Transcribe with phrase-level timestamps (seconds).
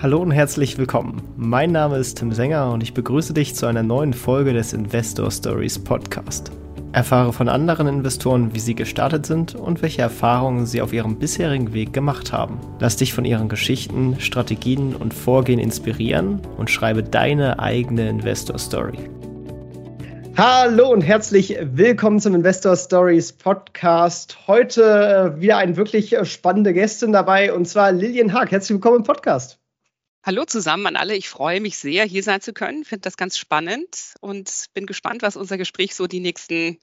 [0.00, 1.20] Hallo und herzlich willkommen.
[1.36, 5.28] Mein Name ist Tim Sänger und ich begrüße dich zu einer neuen Folge des Investor
[5.28, 6.52] Stories Podcast.
[6.92, 11.72] Erfahre von anderen Investoren, wie sie gestartet sind und welche Erfahrungen sie auf ihrem bisherigen
[11.72, 12.60] Weg gemacht haben.
[12.78, 18.98] Lass dich von ihren Geschichten, Strategien und Vorgehen inspirieren und schreibe deine eigene Investor Story.
[20.36, 24.38] Hallo und herzlich willkommen zum Investor Stories Podcast.
[24.46, 28.52] Heute äh, wieder eine wirklich äh, spannende Gästin dabei und zwar Lilian Haag.
[28.52, 29.58] Herzlich willkommen im Podcast.
[30.24, 31.14] Hallo zusammen an alle.
[31.14, 32.84] Ich freue mich sehr, hier sein zu können.
[32.84, 36.78] Finde das ganz spannend und bin gespannt, was unser Gespräch so die nächsten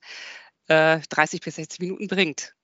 [0.67, 2.55] äh, 30 bis 60 Minuten bringt.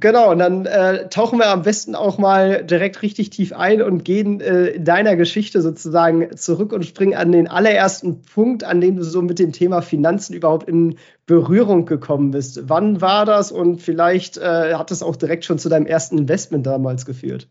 [0.00, 4.04] Genau, und dann äh, tauchen wir am besten auch mal direkt richtig tief ein und
[4.04, 8.96] gehen äh, in deiner Geschichte sozusagen zurück und springen an den allerersten Punkt, an dem
[8.96, 12.68] du so mit dem Thema Finanzen überhaupt in Berührung gekommen bist.
[12.68, 16.66] Wann war das und vielleicht äh, hat es auch direkt schon zu deinem ersten Investment
[16.66, 17.46] damals geführt?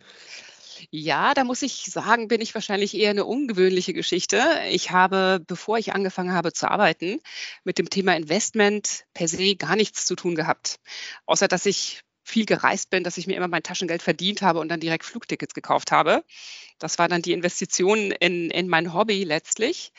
[0.95, 4.39] Ja, da muss ich sagen, bin ich wahrscheinlich eher eine ungewöhnliche Geschichte.
[4.69, 7.19] Ich habe, bevor ich angefangen habe zu arbeiten,
[7.63, 10.79] mit dem Thema Investment per se gar nichts zu tun gehabt.
[11.25, 14.69] Außer dass ich viel gereist bin, dass ich mir immer mein Taschengeld verdient habe und
[14.69, 16.23] dann direkt Flugtickets gekauft habe.
[16.77, 19.93] Das war dann die Investition in, in mein Hobby letztlich.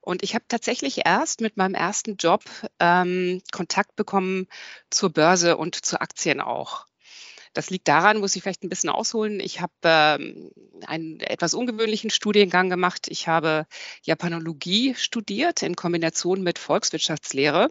[0.00, 2.42] Und ich habe tatsächlich erst mit meinem ersten Job
[2.80, 4.48] ähm, Kontakt bekommen
[4.90, 6.86] zur Börse und zu Aktien auch.
[7.52, 9.40] Das liegt daran, muss ich vielleicht ein bisschen ausholen.
[9.40, 10.50] Ich habe ähm,
[10.86, 13.08] einen etwas ungewöhnlichen Studiengang gemacht.
[13.08, 13.66] Ich habe
[14.02, 17.70] Japanologie studiert in Kombination mit Volkswirtschaftslehre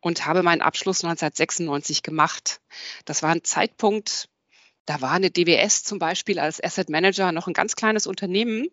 [0.00, 2.60] und habe meinen Abschluss 1996 gemacht.
[3.04, 4.28] Das war ein Zeitpunkt,
[4.84, 8.66] da war eine DWS zum Beispiel als Asset Manager noch ein ganz kleines Unternehmen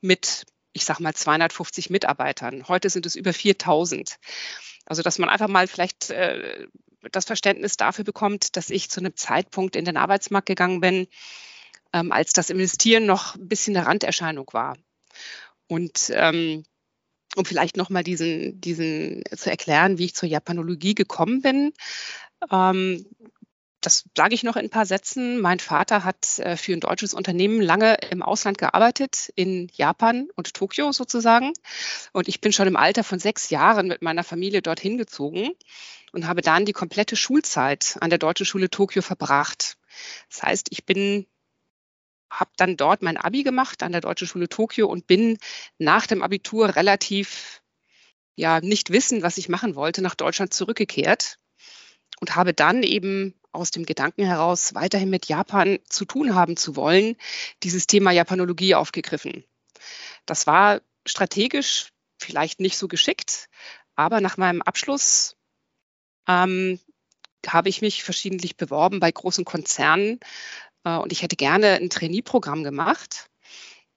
[0.00, 2.68] mit, ich sag mal, 250 Mitarbeitern.
[2.68, 4.16] Heute sind es über 4000.
[4.86, 6.66] Also, dass man einfach mal vielleicht äh,
[7.12, 11.06] das Verständnis dafür bekommt, dass ich zu einem Zeitpunkt in den Arbeitsmarkt gegangen bin,
[11.92, 14.76] ähm, als das Investieren noch ein bisschen eine Randerscheinung war.
[15.66, 16.64] Und ähm,
[17.36, 21.72] um vielleicht nochmal diesen, diesen zu erklären, wie ich zur Japanologie gekommen bin.
[22.50, 23.06] Ähm,
[23.84, 25.40] das sage ich noch in ein paar Sätzen.
[25.40, 30.54] Mein Vater hat äh, für ein deutsches Unternehmen lange im Ausland gearbeitet, in Japan und
[30.54, 31.52] Tokio sozusagen.
[32.12, 35.50] Und ich bin schon im Alter von sechs Jahren mit meiner Familie dorthin gezogen
[36.12, 39.76] und habe dann die komplette Schulzeit an der Deutschen Schule Tokio verbracht.
[40.30, 41.26] Das heißt, ich bin
[42.30, 45.38] habe dann dort mein Abi gemacht an der Deutschen Schule Tokio und bin
[45.78, 47.62] nach dem Abitur relativ
[48.34, 51.38] ja nicht wissen, was ich machen wollte, nach Deutschland zurückgekehrt
[52.20, 56.76] und habe dann eben aus dem Gedanken heraus, weiterhin mit Japan zu tun haben zu
[56.76, 57.16] wollen,
[57.62, 59.44] dieses Thema Japanologie aufgegriffen.
[60.26, 61.88] Das war strategisch
[62.18, 63.48] vielleicht nicht so geschickt,
[63.96, 65.36] aber nach meinem Abschluss
[66.26, 66.80] ähm,
[67.46, 70.20] habe ich mich verschiedentlich beworben bei großen Konzernen
[70.84, 73.30] äh, und ich hätte gerne ein Trainee-Programm gemacht.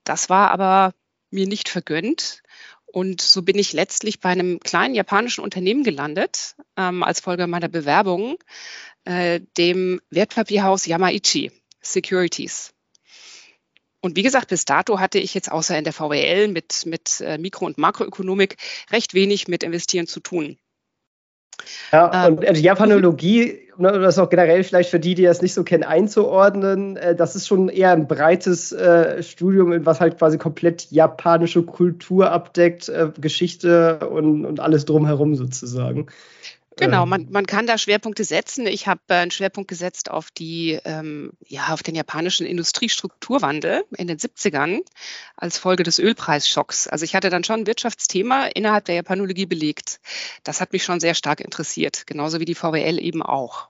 [0.03, 0.93] Das war aber
[1.29, 2.41] mir nicht vergönnt.
[2.85, 7.67] Und so bin ich letztlich bei einem kleinen japanischen Unternehmen gelandet, ähm, als Folge meiner
[7.67, 8.37] Bewerbung,
[9.07, 11.51] äh, dem Wertpapierhaus Yamaichi
[11.81, 12.73] Securities.
[14.01, 17.37] Und wie gesagt, bis dato hatte ich jetzt außer in der VWL mit, mit äh,
[17.37, 18.57] Mikro- und Makroökonomik
[18.91, 20.57] recht wenig mit Investieren zu tun.
[21.91, 25.63] Ja, und also Japanologie, ne, das auch generell vielleicht für die, die das nicht so
[25.63, 30.91] kennen, einzuordnen, äh, das ist schon eher ein breites äh, Studium, was halt quasi komplett
[30.91, 36.07] japanische Kultur abdeckt, äh, Geschichte und, und alles drumherum sozusagen.
[36.77, 37.09] Genau, ähm.
[37.09, 38.67] man, man kann da Schwerpunkte setzen.
[38.67, 44.07] Ich habe äh, einen Schwerpunkt gesetzt auf die, ähm, ja, auf den japanischen Industriestrukturwandel in
[44.07, 44.79] den 70ern
[45.35, 46.87] als Folge des Ölpreisschocks.
[46.87, 49.99] Also ich hatte dann schon ein Wirtschaftsthema innerhalb der Japanologie belegt.
[50.43, 53.67] Das hat mich schon sehr stark interessiert, genauso wie die VWL eben auch.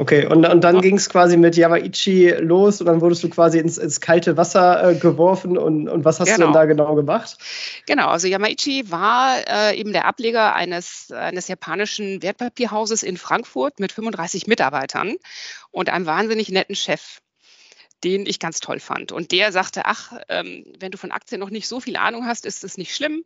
[0.00, 3.58] Okay, und, und dann ging es quasi mit Yamaichi los und dann wurdest du quasi
[3.58, 6.38] ins, ins kalte Wasser äh, geworfen und, und was hast genau.
[6.38, 6.84] du denn genau.
[6.84, 7.36] da genau gemacht?
[7.86, 13.92] Genau, also Yamaichi war äh, eben der Ableger eines, eines japanischen Wertpapierhauses in Frankfurt mit
[13.92, 15.16] 35 Mitarbeitern
[15.70, 17.20] und einem wahnsinnig netten Chef
[18.04, 19.12] den ich ganz toll fand.
[19.12, 22.46] Und der sagte, ach, ähm, wenn du von Aktien noch nicht so viel Ahnung hast,
[22.46, 23.24] ist es nicht schlimm.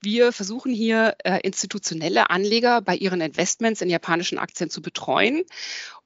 [0.00, 5.42] Wir versuchen hier äh, institutionelle Anleger bei ihren Investments in japanischen Aktien zu betreuen.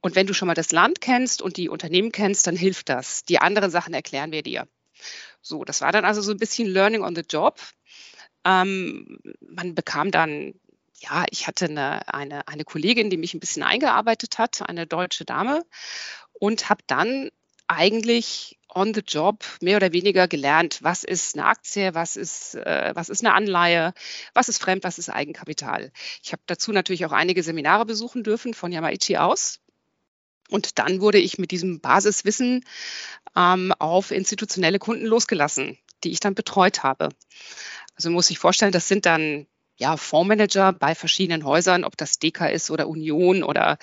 [0.01, 3.25] Und wenn du schon mal das Land kennst und die Unternehmen kennst, dann hilft das.
[3.25, 4.67] Die anderen Sachen erklären wir dir.
[5.43, 7.61] So, das war dann also so ein bisschen Learning on the Job.
[8.45, 10.55] Ähm, man bekam dann,
[10.99, 15.25] ja, ich hatte eine, eine, eine Kollegin, die mich ein bisschen eingearbeitet hat, eine deutsche
[15.25, 15.65] Dame,
[16.33, 17.31] und habe dann
[17.71, 22.93] eigentlich on the job mehr oder weniger gelernt, was ist eine Aktie, was ist, äh,
[22.95, 23.95] was ist eine Anleihe,
[24.35, 25.93] was ist Fremd, was ist Eigenkapital.
[26.23, 29.61] Ich habe dazu natürlich auch einige Seminare besuchen dürfen von Yamaichi aus.
[30.51, 32.65] Und dann wurde ich mit diesem Basiswissen
[33.37, 35.79] ähm, auf institutionelle Kunden losgelassen.
[36.03, 37.11] die ich dann betreut habe.
[37.95, 39.47] Also muss ich vorstellen, das sind dann
[39.77, 43.79] ja Fondsmanager bei verschiedenen Häusern, ob das DK ist oder Union oder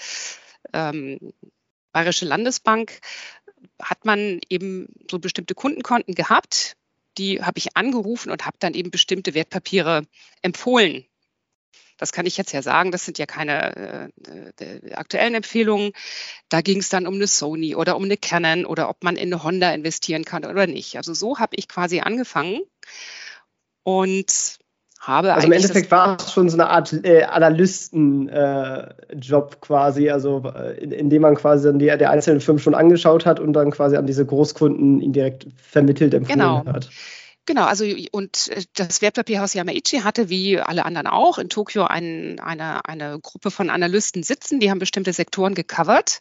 [0.73, 1.19] ähm,
[1.91, 2.99] Bayerische Landesbank,
[3.81, 6.75] hat man eben so bestimmte Kundenkonten gehabt.
[7.17, 10.03] Die habe ich angerufen und habe dann eben bestimmte Wertpapiere
[10.41, 11.05] empfohlen.
[11.97, 14.11] Das kann ich jetzt ja sagen, das sind ja keine
[14.59, 15.93] äh, äh aktuellen Empfehlungen.
[16.47, 19.33] Da ging es dann um eine Sony oder um eine Canon oder ob man in
[19.33, 20.97] eine Honda investieren kann oder nicht.
[20.97, 22.61] Also so habe ich quasi angefangen
[23.83, 24.59] und
[24.99, 30.43] habe also im Endeffekt war es schon so eine Art äh, Analystenjob äh, quasi, also
[30.55, 33.71] äh, in, indem man quasi dann die, der einzelnen Firmen schon angeschaut hat und dann
[33.71, 36.57] quasi an diese Großkunden indirekt vermittelt empfohlen genau.
[36.65, 36.65] hat.
[36.65, 36.95] Genau,
[37.55, 42.83] also und äh, das Wertpapierhaus Yamaichi hatte wie alle anderen auch in Tokio ein, eine,
[42.85, 46.19] eine Gruppe von Analysten sitzen, die haben bestimmte Sektoren gecovert,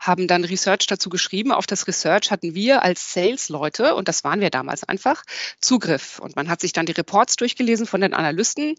[0.00, 1.52] haben dann Research dazu geschrieben.
[1.52, 5.22] Auf das Research hatten wir als Sales-Leute, und das waren wir damals einfach,
[5.60, 6.18] Zugriff.
[6.18, 8.74] Und man hat sich dann die Reports durchgelesen von den Analysten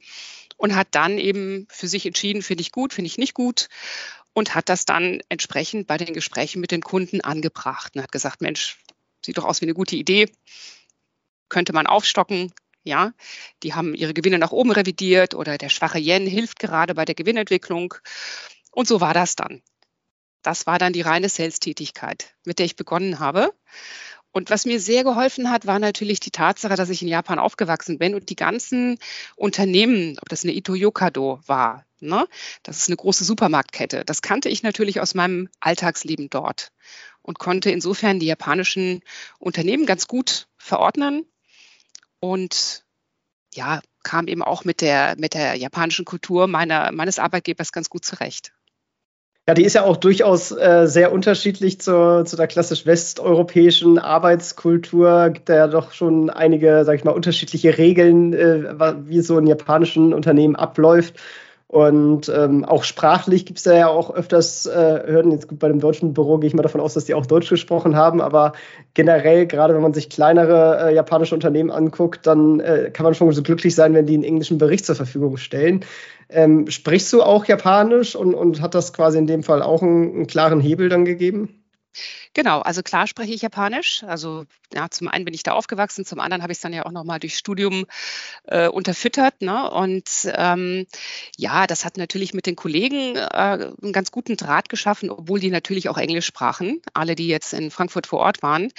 [0.58, 3.70] und hat dann eben für sich entschieden, finde ich gut, finde ich nicht gut
[4.34, 8.42] und hat das dann entsprechend bei den Gesprächen mit den Kunden angebracht und hat gesagt,
[8.42, 8.78] Mensch,
[9.24, 10.30] sieht doch aus wie eine gute Idee
[11.50, 12.54] könnte man aufstocken.
[12.84, 13.14] Ja,
[13.64, 17.16] die haben ihre Gewinne nach oben revidiert oder der schwache Yen hilft gerade bei der
[17.16, 17.96] Gewinnentwicklung.
[18.72, 19.64] Und so war das dann.
[20.44, 23.52] Das war dann die reine Sales-Tätigkeit, mit der ich begonnen habe.
[24.32, 27.98] Und was mir sehr geholfen hat, war natürlich die Tatsache, dass ich in Japan aufgewachsen
[27.98, 29.00] bin und die ganzen
[29.38, 32.28] Unternehmen, ob das eine Ito Yokado war, ne,
[32.62, 36.74] das ist eine große Supermarktkette, das kannte ich natürlich aus meinem Alltagsleben dort
[37.22, 39.00] und konnte insofern die japanischen
[39.40, 41.26] Unternehmen ganz gut verordnen
[42.20, 42.86] und
[43.54, 48.06] ja, kam eben auch mit der, mit der japanischen Kultur meiner, meines Arbeitgebers ganz gut
[48.06, 48.54] zurecht.
[49.48, 55.30] Ja, die ist ja auch durchaus äh, sehr unterschiedlich zur, zu der klassisch westeuropäischen Arbeitskultur.
[55.30, 58.74] Gibt ja doch schon einige, sag ich mal, unterschiedliche Regeln, äh,
[59.06, 61.20] wie so in japanischen Unternehmen abläuft.
[61.68, 65.32] Und ähm, auch sprachlich gibt es ja auch öfters äh, Hürden.
[65.32, 67.50] Jetzt gut, bei dem deutschen Büro gehe ich mal davon aus, dass die auch Deutsch
[67.50, 68.22] gesprochen haben.
[68.22, 68.54] Aber
[68.94, 73.32] generell, gerade wenn man sich kleinere äh, japanische Unternehmen anguckt, dann äh, kann man schon
[73.32, 75.84] so glücklich sein, wenn die einen englischen Bericht zur Verfügung stellen.
[76.30, 80.14] Ähm, sprichst du auch Japanisch und, und hat das quasi in dem Fall auch einen,
[80.14, 81.65] einen klaren Hebel dann gegeben?
[82.34, 84.04] Genau, also klar spreche ich Japanisch.
[84.04, 86.86] Also ja, zum einen bin ich da aufgewachsen, zum anderen habe ich es dann ja
[86.86, 87.86] auch nochmal durch Studium
[88.46, 89.42] äh, unterfüttert.
[89.42, 89.70] Ne?
[89.70, 90.86] Und ähm,
[91.38, 93.22] ja, das hat natürlich mit den Kollegen äh,
[93.82, 97.72] einen ganz guten Draht geschaffen, obwohl die natürlich auch Englisch sprachen, alle, die jetzt in
[97.72, 98.72] Frankfurt vor Ort waren.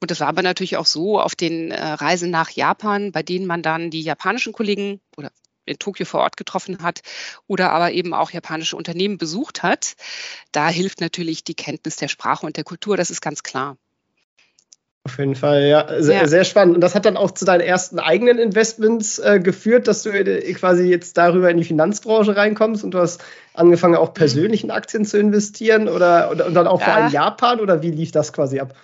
[0.00, 3.46] Und das war aber natürlich auch so auf den äh, Reisen nach Japan, bei denen
[3.46, 5.32] man dann die japanischen Kollegen oder
[5.68, 7.00] in Tokio vor Ort getroffen hat
[7.46, 9.94] oder aber eben auch japanische Unternehmen besucht hat.
[10.52, 13.76] Da hilft natürlich die Kenntnis der Sprache und der Kultur, das ist ganz klar.
[15.08, 15.86] Auf jeden Fall, ja.
[16.02, 16.26] Sehr, ja.
[16.26, 16.74] sehr, spannend.
[16.74, 20.52] Und das hat dann auch zu deinen ersten eigenen Investments äh, geführt, dass du äh,
[20.52, 23.24] quasi jetzt darüber in die Finanzbranche reinkommst und du hast
[23.54, 24.14] angefangen, auch mhm.
[24.14, 26.84] persönlich in Aktien zu investieren oder, oder und dann auch ja.
[26.84, 28.74] vor allem Japan oder wie lief das quasi ab?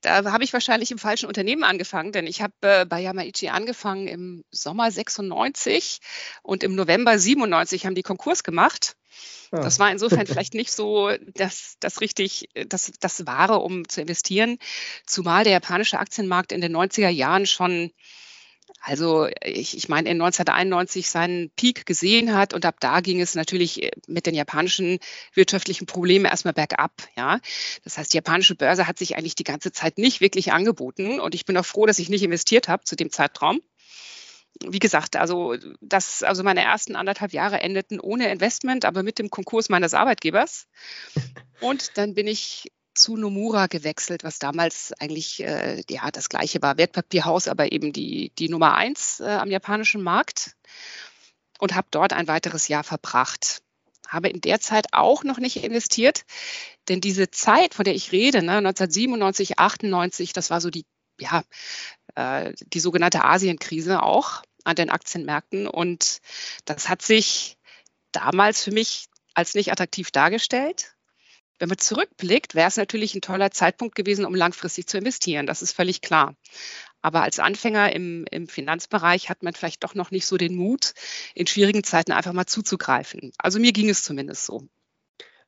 [0.00, 4.08] Da habe ich wahrscheinlich im falschen Unternehmen angefangen, denn ich habe äh, bei Yamaichi angefangen
[4.08, 6.00] im Sommer 96
[6.42, 8.96] und im November 97 haben die Konkurs gemacht.
[9.52, 9.60] Ja.
[9.60, 14.58] Das war insofern vielleicht nicht so das, das richtig, das, das Wahre, um zu investieren,
[15.06, 17.92] zumal der japanische Aktienmarkt in den 90er Jahren schon
[18.80, 23.34] also ich, ich meine, in 1991 seinen Peak gesehen hat und ab da ging es
[23.34, 24.98] natürlich äh, mit den japanischen
[25.34, 26.92] wirtschaftlichen Problemen erstmal bergab.
[27.16, 27.40] Ja,
[27.84, 31.34] das heißt, die japanische Börse hat sich eigentlich die ganze Zeit nicht wirklich angeboten und
[31.34, 33.60] ich bin auch froh, dass ich nicht investiert habe zu dem Zeitraum.
[34.66, 39.30] Wie gesagt, also das, also meine ersten anderthalb Jahre endeten ohne Investment, aber mit dem
[39.30, 40.66] Konkurs meines Arbeitgebers.
[41.60, 46.76] Und dann bin ich zu Nomura gewechselt, was damals eigentlich äh, ja, das gleiche war,
[46.76, 50.56] Wertpapierhaus, aber eben die, die Nummer eins äh, am japanischen Markt.
[51.58, 53.62] Und habe dort ein weiteres Jahr verbracht.
[54.08, 56.24] Habe in der Zeit auch noch nicht investiert,
[56.88, 60.84] denn diese Zeit, von der ich rede, ne, 1997, 98, das war so die,
[61.18, 61.44] ja,
[62.16, 65.68] äh, die sogenannte Asienkrise auch an den Aktienmärkten.
[65.68, 66.18] Und
[66.64, 67.58] das hat sich
[68.12, 70.96] damals für mich als nicht attraktiv dargestellt
[71.60, 75.46] wenn man zurückblickt, wäre es natürlich ein toller Zeitpunkt gewesen, um langfristig zu investieren.
[75.46, 76.34] Das ist völlig klar.
[77.02, 80.94] Aber als Anfänger im, im, Finanzbereich hat man vielleicht doch noch nicht so den Mut,
[81.34, 83.32] in schwierigen Zeiten einfach mal zuzugreifen.
[83.38, 84.68] Also mir ging es zumindest so.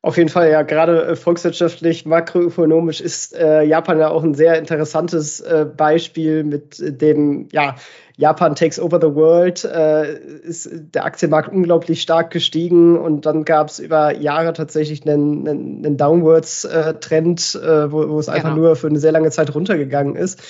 [0.04, 4.58] Auf jeden Fall, ja, gerade äh, volkswirtschaftlich, makroökonomisch ist äh, Japan ja auch ein sehr
[4.58, 7.76] interessantes äh, Beispiel mit äh, dem, ja,
[8.16, 13.68] Japan takes over the world, äh, ist der Aktienmarkt unglaublich stark gestiegen und dann gab
[13.68, 18.62] es über Jahre tatsächlich einen, einen, einen Downwards-Trend, äh, wo, wo, es einfach genau.
[18.62, 20.42] nur für eine sehr lange Zeit runtergegangen ist.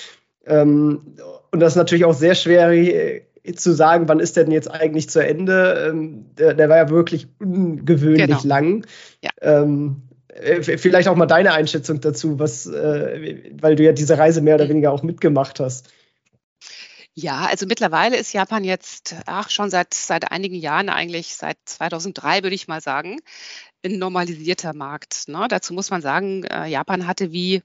[0.47, 1.15] Ähm,
[1.51, 5.09] und das ist natürlich auch sehr schwer äh, zu sagen, wann ist denn jetzt eigentlich
[5.09, 5.89] zu Ende.
[5.89, 8.41] Ähm, der, der, war ja wirklich ungewöhnlich genau.
[8.43, 8.85] lang.
[9.21, 9.31] Ja.
[9.41, 14.41] Ähm, äh, vielleicht auch mal deine Einschätzung dazu, was, äh, weil du ja diese Reise
[14.41, 15.89] mehr oder weniger auch mitgemacht hast.
[17.15, 22.41] Ja, also mittlerweile ist Japan jetzt, ach, schon seit, seit einigen Jahren eigentlich, seit 2003
[22.41, 23.19] würde ich mal sagen,
[23.85, 25.27] ein normalisierter Markt.
[25.27, 25.45] Ne?
[25.47, 27.61] Dazu muss man sagen, äh, Japan hatte wie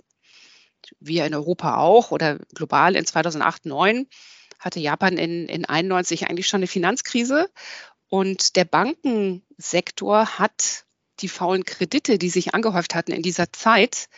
[1.00, 4.06] wir in Europa auch oder global in 2008, 2009
[4.58, 7.50] hatte Japan in, in 91 eigentlich schon eine Finanzkrise
[8.08, 10.84] und der Bankensektor hat
[11.20, 14.08] die faulen Kredite, die sich angehäuft hatten in dieser Zeit,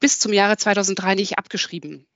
[0.00, 2.06] bis zum Jahre 2003 nicht abgeschrieben.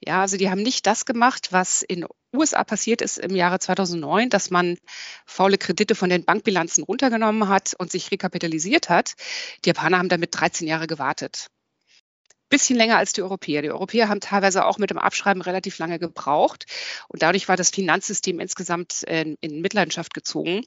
[0.00, 4.28] Ja, also die haben nicht das gemacht, was in USA passiert ist im Jahre 2009,
[4.28, 4.76] dass man
[5.24, 9.14] faule Kredite von den Bankbilanzen runtergenommen hat und sich rekapitalisiert hat.
[9.64, 11.48] Die Japaner haben damit 13 Jahre gewartet
[12.48, 13.62] bisschen länger als die Europäer.
[13.62, 16.66] Die Europäer haben teilweise auch mit dem Abschreiben relativ lange gebraucht
[17.08, 20.62] und dadurch war das Finanzsystem insgesamt in, in Mitleidenschaft gezogen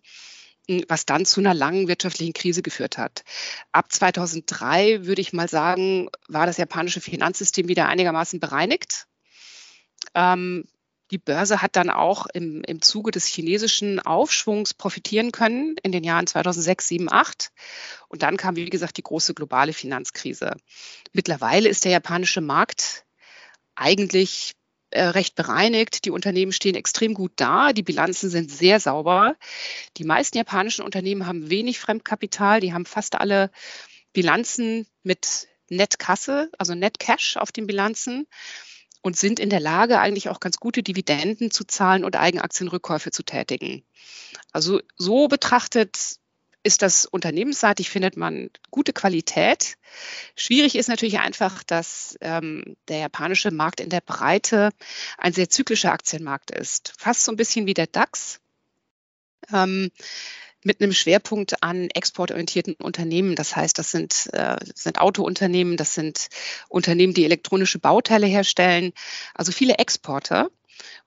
[0.88, 3.24] was dann zu einer langen wirtschaftlichen Krise geführt hat.
[3.72, 9.08] Ab 2003 würde ich mal sagen, war das japanische Finanzsystem wieder einigermaßen bereinigt.
[10.14, 10.66] Ähm,
[11.12, 16.04] die Börse hat dann auch im, im Zuge des chinesischen Aufschwungs profitieren können in den
[16.04, 17.52] Jahren 2006, 2007, 2008.
[18.08, 20.56] Und dann kam, wie gesagt, die große globale Finanzkrise.
[21.12, 23.06] Mittlerweile ist der japanische Markt
[23.76, 24.54] eigentlich
[24.92, 26.06] äh, recht bereinigt.
[26.06, 27.74] Die Unternehmen stehen extrem gut da.
[27.74, 29.36] Die Bilanzen sind sehr sauber.
[29.98, 32.60] Die meisten japanischen Unternehmen haben wenig Fremdkapital.
[32.60, 33.50] Die haben fast alle
[34.14, 38.28] Bilanzen mit Netkasse, also Net Cash auf den Bilanzen
[39.02, 43.24] und sind in der Lage, eigentlich auch ganz gute Dividenden zu zahlen und Eigenaktienrückkäufe zu
[43.24, 43.84] tätigen.
[44.52, 46.20] Also so betrachtet
[46.64, 49.78] ist das unternehmensseitig, findet man gute Qualität.
[50.36, 54.72] Schwierig ist natürlich einfach, dass ähm, der japanische Markt in der Breite
[55.18, 56.94] ein sehr zyklischer Aktienmarkt ist.
[56.98, 58.42] Fast so ein bisschen wie der DAX.
[59.54, 59.90] Ähm,
[60.64, 63.36] mit einem Schwerpunkt an exportorientierten Unternehmen.
[63.36, 66.28] Das heißt, das sind, äh, sind Autounternehmen, das sind
[66.68, 68.92] Unternehmen, die elektronische Bauteile herstellen,
[69.34, 70.50] also viele Exporter.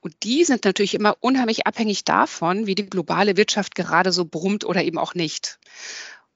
[0.01, 4.65] Und die sind natürlich immer unheimlich abhängig davon, wie die globale Wirtschaft gerade so brummt
[4.65, 5.59] oder eben auch nicht.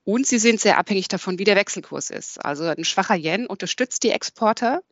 [0.04, 2.44] Und sie sind sehr abhängig davon, wie der Wechselkurs ist.
[2.44, 4.82] Also ein schwacher Yen unterstützt die Exporter.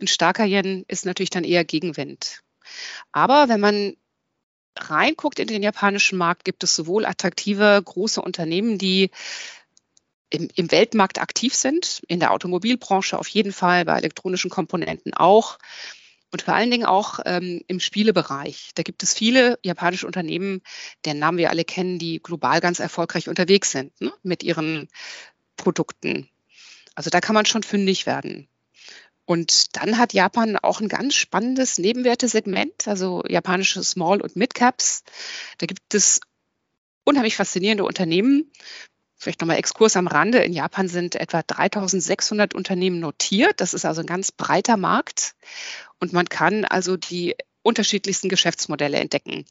[0.00, 2.42] Ein starker Yen ist natürlich dann eher Gegenwind.
[3.12, 3.96] Aber wenn man
[4.78, 9.10] reinguckt in den japanischen Markt, gibt es sowohl attraktive große Unternehmen, die
[10.30, 15.58] im, im, Weltmarkt aktiv sind, in der Automobilbranche auf jeden Fall, bei elektronischen Komponenten auch
[16.32, 18.70] und vor allen Dingen auch ähm, im Spielebereich.
[18.74, 20.62] Da gibt es viele japanische Unternehmen,
[21.04, 24.88] deren Namen wir alle kennen, die global ganz erfolgreich unterwegs sind ne, mit ihren
[25.56, 26.28] Produkten.
[26.94, 28.48] Also da kann man schon fündig werden.
[29.26, 35.02] Und dann hat Japan auch ein ganz spannendes Nebenwertesegment, also japanische Small- und Mid-Caps.
[35.58, 36.20] Da gibt es
[37.04, 38.50] unheimlich faszinierende Unternehmen.
[39.16, 40.38] Vielleicht nochmal Exkurs am Rande.
[40.38, 43.60] In Japan sind etwa 3600 Unternehmen notiert.
[43.60, 45.34] Das ist also ein ganz breiter Markt.
[45.98, 49.44] Und man kann also die unterschiedlichsten Geschäftsmodelle entdecken.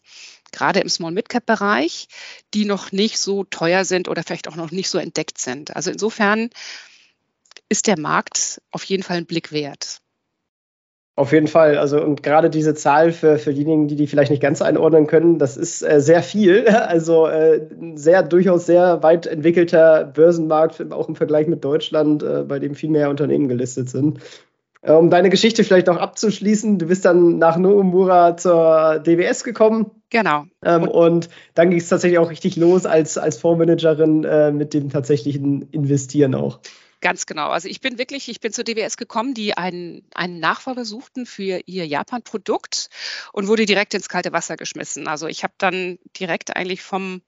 [0.54, 2.08] Gerade im Small-Mid-Cap-Bereich,
[2.54, 5.76] die noch nicht so teuer sind oder vielleicht auch noch nicht so entdeckt sind.
[5.76, 6.50] Also insofern
[7.70, 10.02] ist der Markt auf jeden Fall einen Blick wert.
[11.18, 11.78] Auf jeden Fall.
[11.78, 15.40] Also und gerade diese Zahl für, für diejenigen, die die vielleicht nicht ganz einordnen können,
[15.40, 16.66] das ist äh, sehr viel.
[16.86, 22.60] Also äh, sehr durchaus sehr weit entwickelter Börsenmarkt, auch im Vergleich mit Deutschland, äh, bei
[22.60, 24.20] dem viel mehr Unternehmen gelistet sind.
[24.82, 29.92] Äh, um deine Geschichte vielleicht auch abzuschließen, du bist dann nach Noomura zur DWS gekommen.
[30.10, 30.46] Genau.
[30.64, 34.74] Ähm, und, und, dann ging es tatsächlich auch richtig los als, als Fondsmanagerin äh, mit
[34.74, 36.60] dem tatsächlichen Investieren auch.
[37.06, 37.50] Ganz genau.
[37.50, 41.62] Also ich bin wirklich, ich bin zur DWS gekommen, die einen, einen Nachfolger suchten für
[41.68, 42.90] ihr Japan-Produkt
[43.32, 45.08] und wurde direkt ins kalte Wasser geschmissen.
[45.08, 47.22] Also ich habe dann direkt eigentlich vom,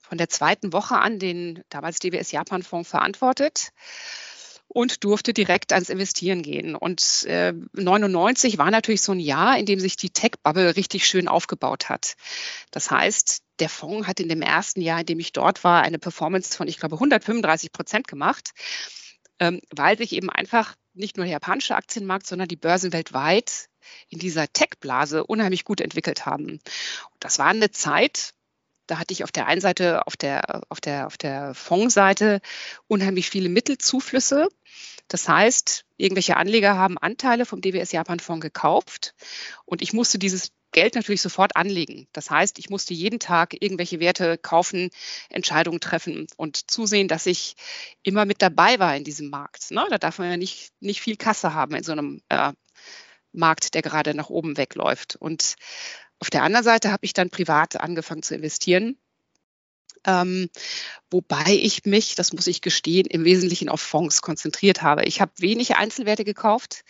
[0.00, 3.72] von der zweiten Woche an den damals DWS Japan-Fonds verantwortet
[4.68, 6.74] und durfte direkt ans Investieren gehen.
[6.74, 11.28] Und äh, 99 war natürlich so ein Jahr, in dem sich die Tech-Bubble richtig schön
[11.28, 12.14] aufgebaut hat.
[12.70, 15.98] Das heißt, der Fonds hat in dem ersten Jahr, in dem ich dort war, eine
[15.98, 18.50] Performance von, ich glaube, 135 Prozent gemacht,
[19.38, 23.68] ähm, weil sich eben einfach nicht nur der japanische Aktienmarkt, sondern die Börsen weltweit
[24.08, 26.44] in dieser Tech-Blase unheimlich gut entwickelt haben.
[26.52, 26.60] Und
[27.20, 28.32] das war eine Zeit,
[28.86, 32.40] da hatte ich auf der einen Seite, auf der, auf der, auf der Fondsseite
[32.86, 34.48] unheimlich viele Mittelzuflüsse.
[35.08, 39.14] Das heißt, irgendwelche Anleger haben Anteile vom DWS Japan Fonds gekauft
[39.64, 42.08] und ich musste dieses Geld natürlich sofort anlegen.
[42.12, 44.90] Das heißt, ich musste jeden Tag irgendwelche Werte kaufen,
[45.30, 47.54] Entscheidungen treffen und zusehen, dass ich
[48.02, 49.70] immer mit dabei war in diesem Markt.
[49.70, 49.86] Ne?
[49.88, 52.52] Da darf man ja nicht, nicht viel Kasse haben in so einem äh,
[53.32, 55.14] Markt, der gerade nach oben wegläuft.
[55.16, 55.54] Und
[56.18, 58.98] auf der anderen Seite habe ich dann privat angefangen zu investieren.
[60.06, 60.50] Ähm,
[61.08, 65.04] wobei ich mich, das muss ich gestehen, im Wesentlichen auf Fonds konzentriert habe.
[65.04, 66.84] Ich habe wenig Einzelwerte gekauft,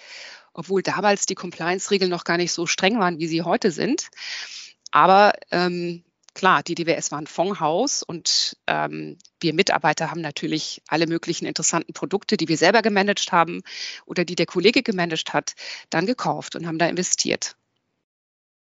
[0.55, 4.09] obwohl damals die Compliance-Regeln noch gar nicht so streng waren, wie sie heute sind.
[4.91, 11.07] Aber ähm, klar, die DWS war ein Fondshaus und ähm, wir Mitarbeiter haben natürlich alle
[11.07, 13.63] möglichen interessanten Produkte, die wir selber gemanagt haben
[14.07, 15.55] oder die der Kollege gemanagt hat,
[15.91, 17.57] dann gekauft und haben da investiert.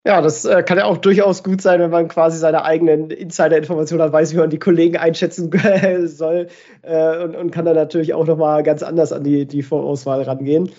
[0.04, 4.02] Ja, das äh, kann ja auch durchaus gut sein, wenn man quasi seine eigenen Insider-Informationen
[4.02, 5.52] hat, weiß, wie man die Kollegen einschätzen
[6.08, 6.48] soll
[6.82, 10.72] äh, und, und, kann dann natürlich auch nochmal ganz anders an die, die Vorauswahl rangehen.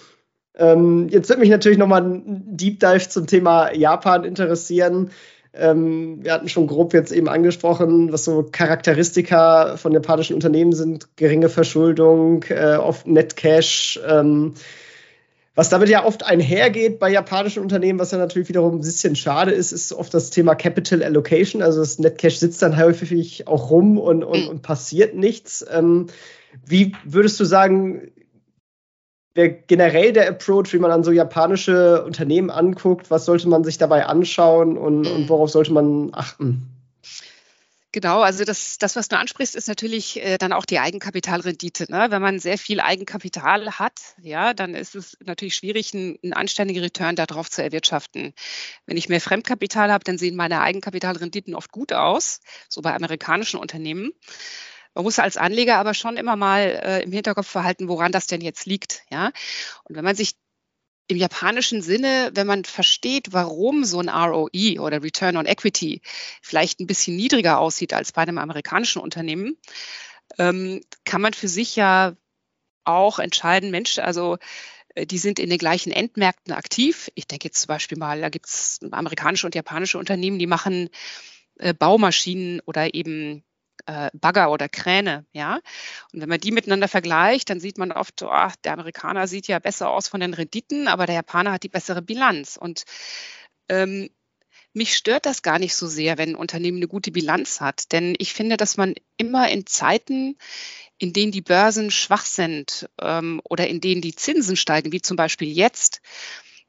[0.56, 5.10] Ähm, jetzt wird mich natürlich nochmal ein Deep Dive zum Thema Japan interessieren.
[5.54, 11.16] Ähm, wir hatten schon grob jetzt eben angesprochen, was so Charakteristika von japanischen Unternehmen sind:
[11.16, 14.00] geringe Verschuldung, äh, oft Net Cash.
[14.06, 14.54] Ähm,
[15.54, 19.50] was damit ja oft einhergeht bei japanischen Unternehmen, was ja natürlich wiederum ein bisschen schade
[19.50, 21.60] ist, ist oft das Thema Capital Allocation.
[21.60, 25.64] Also das Netcash sitzt dann häufig auch rum und, und, und passiert nichts.
[25.70, 26.06] Ähm,
[26.64, 28.11] wie würdest du sagen,
[29.34, 33.78] wäre generell der Approach, wie man an so japanische Unternehmen anguckt, was sollte man sich
[33.78, 35.28] dabei anschauen und, und mhm.
[35.28, 36.68] worauf sollte man achten?
[37.94, 41.92] Genau, also das, das, was du ansprichst, ist natürlich äh, dann auch die Eigenkapitalrendite.
[41.92, 42.06] Ne?
[42.08, 46.82] Wenn man sehr viel Eigenkapital hat, ja, dann ist es natürlich schwierig, einen, einen anständigen
[46.82, 48.32] Return darauf zu erwirtschaften.
[48.86, 53.60] Wenn ich mehr Fremdkapital habe, dann sehen meine Eigenkapitalrenditen oft gut aus, so bei amerikanischen
[53.60, 54.12] Unternehmen.
[54.94, 58.40] Man muss als Anleger aber schon immer mal äh, im Hinterkopf verhalten, woran das denn
[58.40, 59.02] jetzt liegt.
[59.10, 59.32] Ja?
[59.84, 60.34] Und wenn man sich
[61.08, 66.00] im japanischen Sinne, wenn man versteht, warum so ein ROE oder Return on Equity
[66.40, 69.56] vielleicht ein bisschen niedriger aussieht als bei einem amerikanischen Unternehmen,
[70.38, 72.16] ähm, kann man für sich ja
[72.84, 74.38] auch entscheiden, Mensch, also
[74.94, 77.10] äh, die sind in den gleichen Endmärkten aktiv.
[77.14, 80.88] Ich denke jetzt zum Beispiel mal, da gibt es amerikanische und japanische Unternehmen, die machen
[81.58, 83.44] äh, Baumaschinen oder eben
[83.86, 85.60] äh, Bagger oder Kräne, ja.
[86.12, 89.58] Und wenn man die miteinander vergleicht, dann sieht man oft, oh, der Amerikaner sieht ja
[89.58, 92.56] besser aus von den Renditen, aber der Japaner hat die bessere Bilanz.
[92.56, 92.84] Und
[93.68, 94.10] ähm,
[94.74, 98.14] mich stört das gar nicht so sehr, wenn ein Unternehmen eine gute Bilanz hat, denn
[98.18, 100.38] ich finde, dass man immer in Zeiten,
[100.98, 105.16] in denen die Börsen schwach sind ähm, oder in denen die Zinsen steigen, wie zum
[105.16, 106.00] Beispiel jetzt,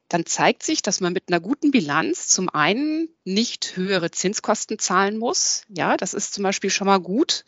[0.08, 5.18] dann zeigt sich, dass man mit einer guten Bilanz zum einen nicht höhere Zinskosten zahlen
[5.18, 5.62] muss.
[5.68, 7.44] Ja, das ist zum Beispiel schon mal gut,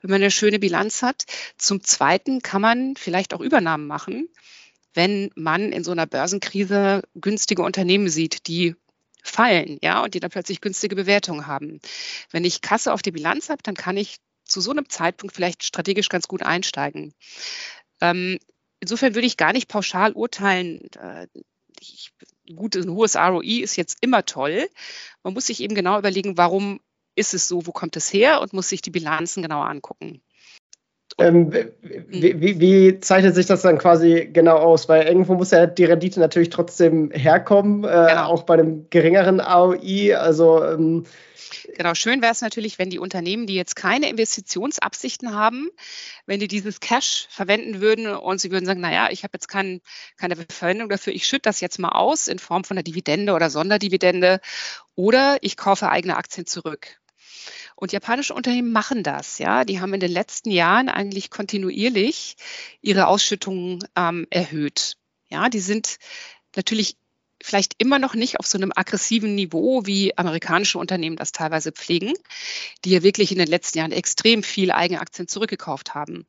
[0.00, 1.24] wenn man eine schöne Bilanz hat.
[1.56, 4.28] Zum zweiten kann man vielleicht auch Übernahmen machen,
[4.94, 8.76] wenn man in so einer Börsenkrise günstige Unternehmen sieht, die
[9.22, 11.80] fallen, ja, und die dann plötzlich günstige Bewertungen haben.
[12.30, 15.64] Wenn ich Kasse auf die Bilanz habe, dann kann ich zu so einem Zeitpunkt vielleicht
[15.64, 17.12] strategisch ganz gut einsteigen.
[18.00, 18.38] Ähm,
[18.80, 21.26] insofern würde ich gar nicht pauschal urteilen, äh,
[21.80, 22.12] ich,
[22.54, 24.68] gut, ein hohes ROI ist jetzt immer toll.
[25.22, 26.80] Man muss sich eben genau überlegen, warum
[27.14, 30.22] ist es so, wo kommt es her und muss sich die Bilanzen genauer angucken.
[31.18, 34.88] Ähm, wie, wie, wie, zeichnet sich das dann quasi genau aus?
[34.88, 38.26] Weil irgendwo muss ja die Rendite natürlich trotzdem herkommen, äh, genau.
[38.26, 40.14] auch bei einem geringeren ROI.
[40.14, 41.04] Also ähm,
[41.76, 45.68] Genau, schön wäre es natürlich, wenn die Unternehmen, die jetzt keine Investitionsabsichten haben,
[46.26, 49.80] wenn die dieses Cash verwenden würden und sie würden sagen, naja, ich habe jetzt kein,
[50.16, 53.50] keine Verwendung dafür, ich schütte das jetzt mal aus in Form von einer Dividende oder
[53.50, 54.40] Sonderdividende
[54.94, 56.98] oder ich kaufe eigene Aktien zurück.
[57.76, 59.64] Und japanische Unternehmen machen das, ja.
[59.64, 62.36] Die haben in den letzten Jahren eigentlich kontinuierlich
[62.80, 64.96] ihre Ausschüttungen ähm, erhöht.
[65.28, 65.98] Ja, die sind
[66.56, 66.96] natürlich
[67.42, 72.14] vielleicht immer noch nicht auf so einem aggressiven Niveau, wie amerikanische Unternehmen das teilweise pflegen,
[72.84, 76.26] die ja wirklich in den letzten Jahren extrem viel Eigenaktien zurückgekauft haben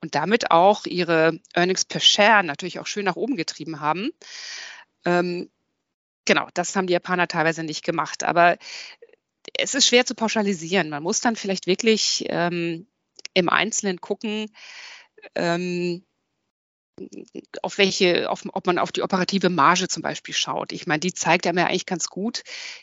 [0.00, 4.10] und damit auch ihre Earnings per Share natürlich auch schön nach oben getrieben haben.
[5.04, 5.50] Ähm,
[6.24, 8.24] genau, das haben die Japaner teilweise nicht gemacht.
[8.24, 8.56] Aber
[9.54, 10.90] es ist schwer zu pauschalisieren.
[10.90, 12.86] Man muss dann vielleicht wirklich ähm,
[13.34, 14.50] im Einzelnen gucken,
[15.34, 16.04] ähm,
[17.62, 20.72] auf welche, auf, ob man auf die operative Marge zum Beispiel schaut.
[20.72, 22.42] Ich meine, die zeigt ja mir eigentlich ganz gut,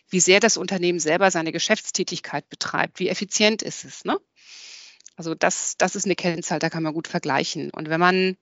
[0.10, 4.06] wie sehr das Unternehmen selber seine Geschäftstätigkeit betreibt, wie effizient ist es.
[4.06, 4.20] Ne?
[5.16, 7.70] Also das, das ist eine Kennzahl, da kann man gut vergleichen.
[7.72, 8.38] Und wenn man,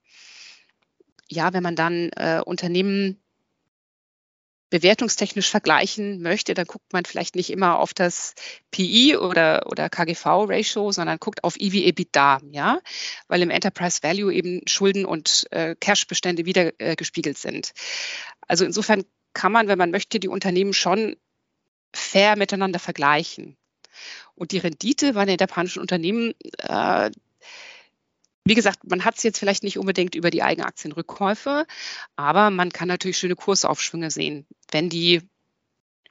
[1.28, 3.22] ja, wenn man dann äh, Unternehmen
[4.70, 8.34] bewertungstechnisch vergleichen möchte, dann guckt man vielleicht nicht immer auf das
[8.70, 12.80] PI oder, oder KGV-Ratio, sondern guckt auf EV-EBITDA, ja,
[13.28, 17.72] weil im Enterprise Value eben Schulden und äh, Cash-Bestände wieder äh, gespiegelt sind.
[18.48, 21.16] Also insofern kann man, wenn man möchte, die Unternehmen schon
[21.92, 23.56] fair miteinander vergleichen.
[24.34, 27.10] Und die Rendite bei den japanischen Unternehmen, äh,
[28.46, 31.66] wie gesagt, man hat es jetzt vielleicht nicht unbedingt über die Eigenaktienrückkäufe,
[32.16, 35.22] aber man kann natürlich schöne Kursaufschwünge sehen, wenn die,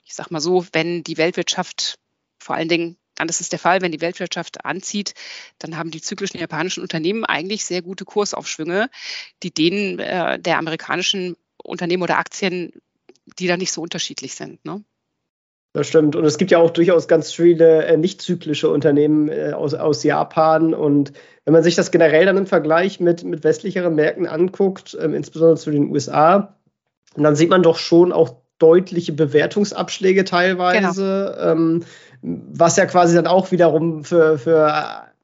[0.03, 1.97] ich sag mal so, wenn die Weltwirtschaft
[2.39, 5.13] vor allen Dingen dann ist es der Fall, wenn die Weltwirtschaft anzieht,
[5.57, 8.89] dann haben die zyklischen japanischen Unternehmen eigentlich sehr gute Kursaufschwünge,
[9.41, 12.73] die denen äh, der amerikanischen Unternehmen oder Aktien,
[13.39, 14.63] die da nicht so unterschiedlich sind.
[14.65, 14.83] Ne?
[15.75, 16.15] Das stimmt.
[16.15, 20.03] Und es gibt ja auch durchaus ganz viele äh, nicht zyklische Unternehmen äh, aus, aus
[20.03, 20.73] Japan.
[20.73, 21.11] Und
[21.43, 25.57] wenn man sich das generell dann im Vergleich mit, mit westlicheren Märkten anguckt, ähm, insbesondere
[25.57, 26.55] zu den USA,
[27.17, 31.51] dann sieht man doch schon auch deutliche Bewertungsabschläge teilweise, genau.
[31.51, 31.83] ähm,
[32.21, 34.71] was ja quasi dann auch wiederum für, für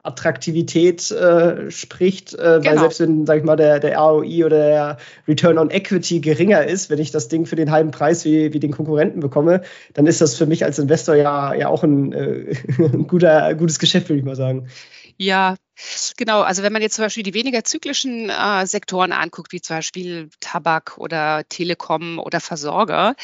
[0.04, 2.66] Attraktivität äh, spricht, äh, genau.
[2.66, 6.66] weil selbst wenn, sag ich mal, der, der ROI oder der Return on Equity geringer
[6.66, 9.62] ist, wenn ich das Ding für den halben Preis wie, wie den Konkurrenten bekomme,
[9.94, 13.80] dann ist das für mich als Investor ja, ja auch ein, äh, ein guter, gutes
[13.80, 14.68] Geschäft, würde ich mal sagen.
[15.18, 15.56] Ja,
[16.18, 16.42] genau.
[16.42, 20.30] Also wenn man jetzt zum Beispiel die weniger zyklischen äh, Sektoren anguckt, wie zum Beispiel
[20.40, 23.16] Tabak oder Telekom oder Versorger,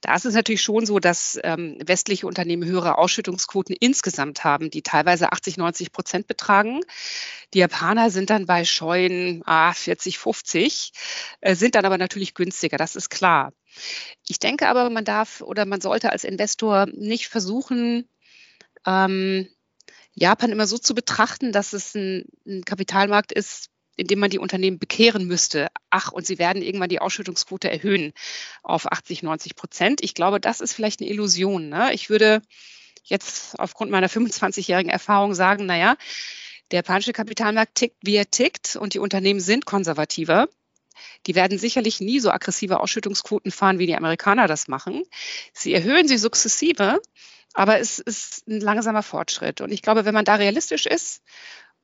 [0.00, 4.82] da ist es natürlich schon so, dass ähm, westliche Unternehmen höhere Ausschüttungsquoten insgesamt haben, die
[4.82, 6.80] teilweise 80, 90 Prozent betragen.
[7.54, 10.92] Die Japaner sind dann bei scheuen ah, 40, 50,
[11.40, 13.52] äh, sind dann aber natürlich günstiger, das ist klar.
[14.26, 18.08] Ich denke aber, man darf oder man sollte als Investor nicht versuchen,
[18.86, 19.48] ähm,
[20.14, 24.38] Japan immer so zu betrachten, dass es ein, ein Kapitalmarkt ist, in dem man die
[24.38, 25.68] Unternehmen bekehren müsste.
[25.90, 28.12] Ach, und sie werden irgendwann die Ausschüttungsquote erhöhen
[28.62, 30.02] auf 80, 90 Prozent.
[30.02, 31.68] Ich glaube, das ist vielleicht eine Illusion.
[31.68, 31.92] Ne?
[31.92, 32.42] Ich würde
[33.04, 35.96] jetzt aufgrund meiner 25-jährigen Erfahrung sagen, naja,
[36.70, 40.48] der japanische Kapitalmarkt tickt, wie er tickt und die Unternehmen sind konservativer.
[41.26, 45.02] Die werden sicherlich nie so aggressive Ausschüttungsquoten fahren, wie die Amerikaner das machen.
[45.52, 47.00] Sie erhöhen sie sukzessive,
[47.54, 49.60] aber es ist ein langsamer Fortschritt.
[49.60, 51.22] Und ich glaube, wenn man da realistisch ist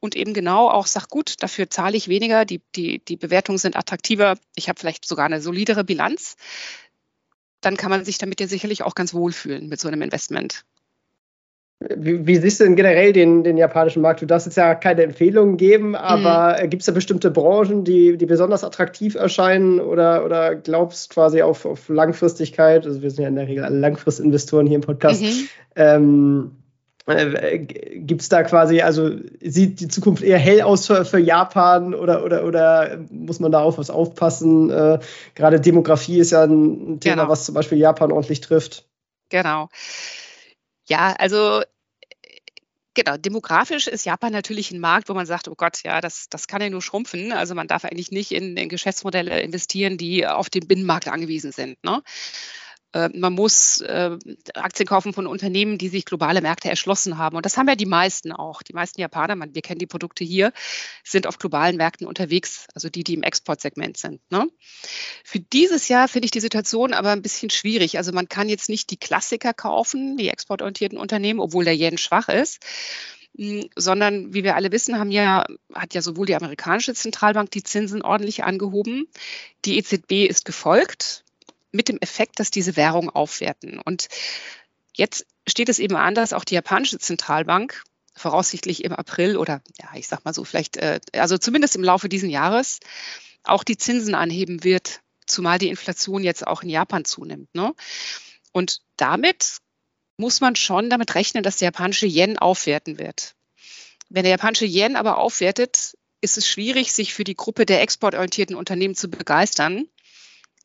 [0.01, 3.77] und eben genau auch sagt, gut, dafür zahle ich weniger, die, die, die Bewertungen sind
[3.77, 6.37] attraktiver, ich habe vielleicht sogar eine solidere Bilanz,
[7.61, 10.65] dann kann man sich damit ja sicherlich auch ganz wohlfühlen mit so einem Investment.
[11.81, 14.21] Wie, wie, siehst du denn generell den, den japanischen Markt?
[14.21, 16.71] Du darfst jetzt ja keine Empfehlungen geben, aber mhm.
[16.71, 21.65] gibt es da bestimmte Branchen, die, die besonders attraktiv erscheinen oder, oder glaubst quasi auf,
[21.65, 22.85] auf Langfristigkeit?
[22.85, 25.23] Also wir sind ja in der Regel alle Langfristinvestoren hier im Podcast.
[25.23, 25.49] Mhm.
[25.77, 26.51] Ähm,
[27.07, 31.95] äh, gibt es da quasi, also sieht die Zukunft eher hell aus für, für Japan
[31.95, 34.71] oder, oder, oder muss man da auf was aufpassen?
[34.71, 34.99] Äh,
[35.37, 37.29] Gerade Demografie ist ja ein Thema, genau.
[37.29, 38.85] was zum Beispiel Japan ordentlich trifft.
[39.31, 39.69] Genau.
[40.89, 41.63] Ja, also
[42.99, 46.49] Genau, demografisch ist Japan natürlich ein Markt, wo man sagt, oh Gott, ja, das, das
[46.49, 47.31] kann ja nur schrumpfen.
[47.31, 51.77] Also man darf eigentlich nicht in, in Geschäftsmodelle investieren, die auf den Binnenmarkt angewiesen sind.
[51.85, 52.03] Ne?
[52.93, 54.17] Äh, man muss äh,
[54.55, 57.37] Aktien kaufen von Unternehmen, die sich globale Märkte erschlossen haben.
[57.37, 58.63] Und das haben ja die meisten auch.
[58.63, 60.53] Die meisten Japaner, wir kennen die Produkte hier,
[61.05, 64.21] sind auf globalen Märkten unterwegs, also die, die im Exportsegment sind.
[64.31, 64.49] Ne?
[65.25, 67.99] Für dieses Jahr finde ich die Situation aber ein bisschen schwierig.
[67.99, 72.29] Also man kann jetzt nicht die Klassiker kaufen, die exportorientierten Unternehmen, obwohl der Yen schwach
[72.29, 72.65] ist
[73.37, 77.63] hm, sondern wie wir alle wissen, haben ja, hat ja sowohl die amerikanische Zentralbank die
[77.63, 79.07] Zinsen ordentlich angehoben.
[79.65, 81.25] Die EZB ist gefolgt
[81.73, 83.79] mit dem Effekt, dass diese Währungen aufwerten.
[83.79, 84.09] Und
[84.95, 87.83] jetzt steht es eben an, dass auch die japanische Zentralbank
[88.15, 92.09] voraussichtlich im April oder ja, ich sag mal so, vielleicht, äh, also zumindest im Laufe
[92.09, 92.81] dieses Jahres
[93.45, 97.55] auch die Zinsen anheben wird, zumal die Inflation jetzt auch in Japan zunimmt.
[97.55, 97.75] Ne?
[98.53, 99.59] Und damit
[100.17, 103.35] muss man schon damit rechnen, dass der japanische Yen aufwerten wird.
[104.09, 108.57] Wenn der japanische Yen aber aufwertet, ist es schwierig, sich für die Gruppe der exportorientierten
[108.57, 109.89] Unternehmen zu begeistern,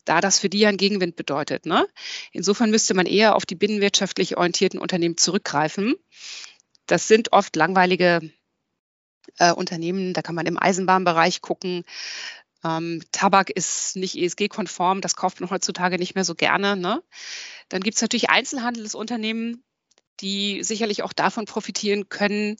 [0.05, 1.65] da das für die ja einen Gegenwind bedeutet.
[1.65, 1.87] Ne?
[2.31, 5.95] Insofern müsste man eher auf die binnenwirtschaftlich orientierten Unternehmen zurückgreifen.
[6.85, 8.31] Das sind oft langweilige
[9.37, 11.83] äh, Unternehmen, da kann man im Eisenbahnbereich gucken.
[12.63, 16.75] Ähm, Tabak ist nicht ESG-konform, das kauft man heutzutage nicht mehr so gerne.
[16.75, 17.03] Ne?
[17.69, 19.63] Dann gibt es natürlich Einzelhandelsunternehmen,
[20.19, 22.57] die sicherlich auch davon profitieren können,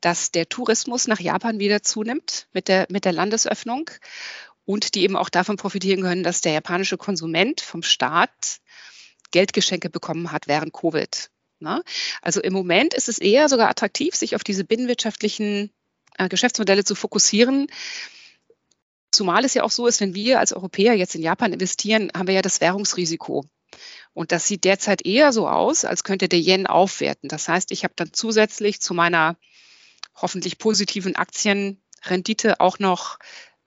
[0.00, 3.90] dass der Tourismus nach Japan wieder zunimmt mit der, mit der Landesöffnung
[4.64, 8.60] und die eben auch davon profitieren können, dass der japanische Konsument vom Staat
[9.30, 11.30] Geldgeschenke bekommen hat während Covid.
[11.60, 11.82] Ne?
[12.22, 15.70] Also im Moment ist es eher sogar attraktiv, sich auf diese binnenwirtschaftlichen
[16.18, 17.66] äh, Geschäftsmodelle zu fokussieren.
[19.10, 22.26] Zumal es ja auch so ist, wenn wir als Europäer jetzt in Japan investieren, haben
[22.26, 23.44] wir ja das Währungsrisiko.
[24.12, 27.28] Und das sieht derzeit eher so aus, als könnte der Yen aufwerten.
[27.28, 29.36] Das heißt, ich habe dann zusätzlich zu meiner
[30.14, 33.18] hoffentlich positiven Aktienrendite auch noch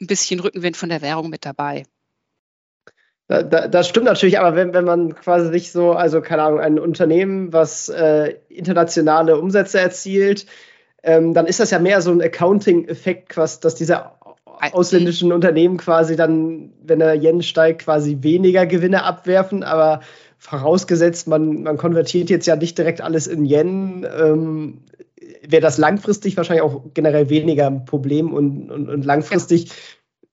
[0.01, 1.83] ein bisschen Rückenwind von der Währung mit dabei.
[3.27, 6.59] Da, da, das stimmt natürlich, aber wenn, wenn man quasi sich so, also keine Ahnung,
[6.61, 10.45] ein Unternehmen, was äh, internationale Umsätze erzielt,
[11.03, 14.11] ähm, dann ist das ja mehr so ein Accounting-Effekt, dass diese
[14.71, 20.01] ausländischen Unternehmen quasi dann, wenn der Yen steigt, quasi weniger Gewinne abwerfen, aber
[20.37, 24.81] vorausgesetzt, man, man konvertiert jetzt ja nicht direkt alles in Yen, ähm,
[25.49, 29.71] wäre das langfristig wahrscheinlich auch generell weniger ein Problem und, und, und langfristig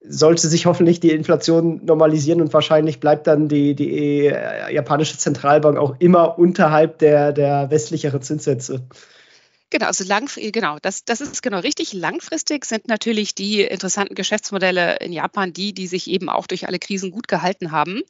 [0.07, 5.79] sollte sich hoffentlich die Inflation normalisieren und wahrscheinlich bleibt dann die, die äh, japanische Zentralbank
[5.79, 8.87] auch immer unterhalb der, der westlicheren Zinssätze.
[9.75, 11.93] Genau, also lang, genau, das, das ist genau richtig.
[11.93, 16.79] Langfristig sind natürlich die interessanten Geschäftsmodelle in Japan die, die sich eben auch durch alle
[16.79, 18.03] Krisen gut gehalten haben,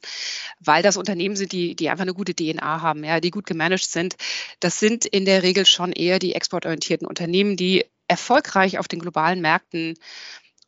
[0.59, 3.89] weil das Unternehmen sind, die, die einfach eine gute DNA haben, ja, die gut gemanagt
[3.89, 4.15] sind.
[4.59, 9.41] Das sind in der Regel schon eher die exportorientierten Unternehmen, die erfolgreich auf den globalen
[9.41, 9.95] Märkten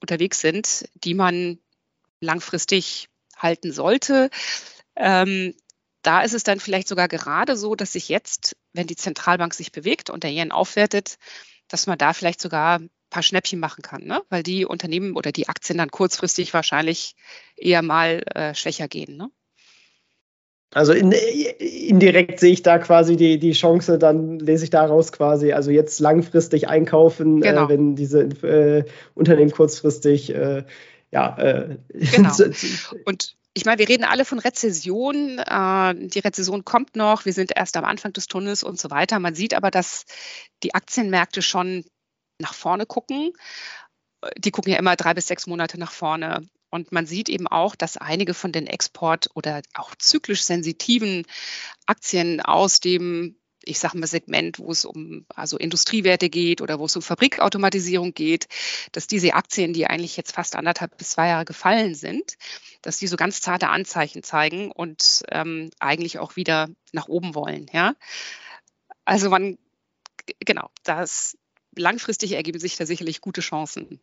[0.01, 1.59] unterwegs sind, die man
[2.21, 3.07] langfristig
[3.37, 4.31] halten sollte.
[4.95, 5.53] Ähm,
[6.07, 9.73] da ist es dann vielleicht sogar gerade so, dass sich jetzt, wenn die Zentralbank sich
[9.73, 11.17] bewegt und der Yen aufwertet,
[11.67, 14.21] dass man da vielleicht sogar ein paar Schnäppchen machen kann, ne?
[14.29, 17.15] weil die Unternehmen oder die Aktien dann kurzfristig wahrscheinlich
[17.57, 19.17] eher mal äh, schwächer gehen.
[19.17, 19.29] Ne?
[20.73, 25.51] Also in, indirekt sehe ich da quasi die, die Chance, dann lese ich daraus quasi,
[25.51, 27.65] also jetzt langfristig einkaufen, äh, genau.
[27.65, 30.63] äh, wenn diese äh, Unternehmen kurzfristig äh,
[31.11, 31.37] ja.
[31.37, 32.33] Äh, genau.
[33.05, 35.39] Und ich meine, wir reden alle von Rezession.
[35.39, 37.25] Äh, die Rezession kommt noch.
[37.25, 39.17] Wir sind erst am Anfang des Tunnels und so weiter.
[39.19, 40.05] Man sieht aber, dass
[40.61, 41.83] die Aktienmärkte schon
[42.39, 43.33] nach vorne gucken.
[44.37, 46.47] Die gucken ja immer drei bis sechs Monate nach vorne.
[46.69, 51.25] Und man sieht eben auch, dass einige von den Export- oder auch zyklisch sensitiven
[51.87, 56.85] Aktien aus dem ich sage mal, Segment, wo es um also Industriewerte geht oder wo
[56.85, 58.47] es um Fabrikautomatisierung geht,
[58.91, 62.37] dass diese Aktien, die eigentlich jetzt fast anderthalb bis zwei Jahre gefallen sind,
[62.81, 67.67] dass die so ganz zarte Anzeichen zeigen und ähm, eigentlich auch wieder nach oben wollen.
[67.73, 67.95] Ja?
[69.05, 69.57] Also man,
[70.39, 71.37] genau, das
[71.75, 73.99] langfristig ergeben sich da sicherlich gute Chancen.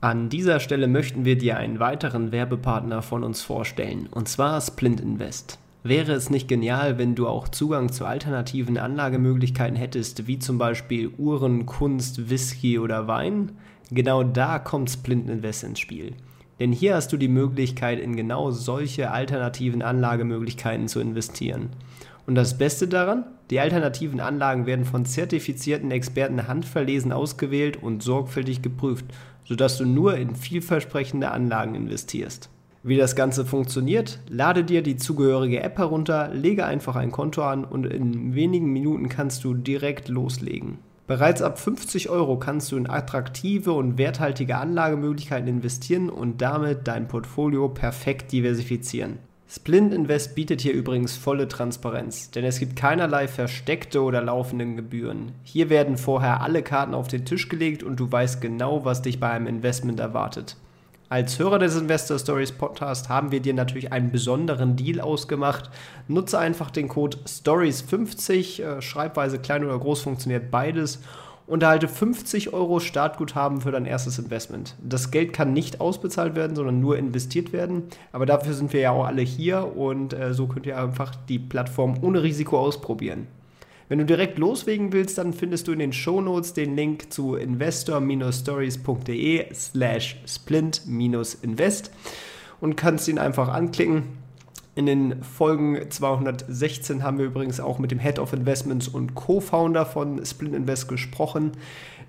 [0.00, 5.00] An dieser Stelle möchten wir dir einen weiteren Werbepartner von uns vorstellen, und zwar Splint
[5.00, 5.58] Invest.
[5.84, 11.10] Wäre es nicht genial, wenn du auch Zugang zu alternativen Anlagemöglichkeiten hättest, wie zum Beispiel
[11.18, 13.52] Uhren, Kunst, Whisky oder Wein?
[13.90, 16.14] Genau da kommt Splint Invest ins Spiel.
[16.58, 21.70] Denn hier hast du die Möglichkeit, in genau solche alternativen Anlagemöglichkeiten zu investieren.
[22.26, 23.24] Und das Beste daran?
[23.50, 29.06] Die alternativen Anlagen werden von zertifizierten Experten handverlesen ausgewählt und sorgfältig geprüft,
[29.44, 32.50] sodass du nur in vielversprechende Anlagen investierst.
[32.88, 37.66] Wie das Ganze funktioniert, lade dir die zugehörige App herunter, lege einfach ein Konto an
[37.66, 40.78] und in wenigen Minuten kannst du direkt loslegen.
[41.06, 47.08] Bereits ab 50 Euro kannst du in attraktive und werthaltige Anlagemöglichkeiten investieren und damit dein
[47.08, 49.18] Portfolio perfekt diversifizieren.
[49.50, 55.32] Splint Invest bietet hier übrigens volle Transparenz, denn es gibt keinerlei versteckte oder laufenden Gebühren.
[55.42, 59.20] Hier werden vorher alle Karten auf den Tisch gelegt und du weißt genau, was dich
[59.20, 60.56] bei einem Investment erwartet.
[61.10, 65.70] Als Hörer des Investor Stories Podcast haben wir dir natürlich einen besonderen Deal ausgemacht.
[66.06, 71.00] Nutze einfach den Code STORIES50, äh, Schreibweise klein oder groß funktioniert beides
[71.46, 74.74] und erhalte 50 Euro Startguthaben für dein erstes Investment.
[74.82, 77.84] Das Geld kann nicht ausbezahlt werden, sondern nur investiert werden.
[78.12, 81.38] Aber dafür sind wir ja auch alle hier und äh, so könnt ihr einfach die
[81.38, 83.28] Plattform ohne Risiko ausprobieren.
[83.88, 89.46] Wenn du direkt loslegen willst, dann findest du in den Shownotes den Link zu investor-stories.de
[89.54, 91.90] slash splint-invest
[92.60, 94.02] und kannst ihn einfach anklicken.
[94.74, 99.86] In den Folgen 216 haben wir übrigens auch mit dem Head of Investments und Co-Founder
[99.86, 101.52] von Splint Invest gesprochen.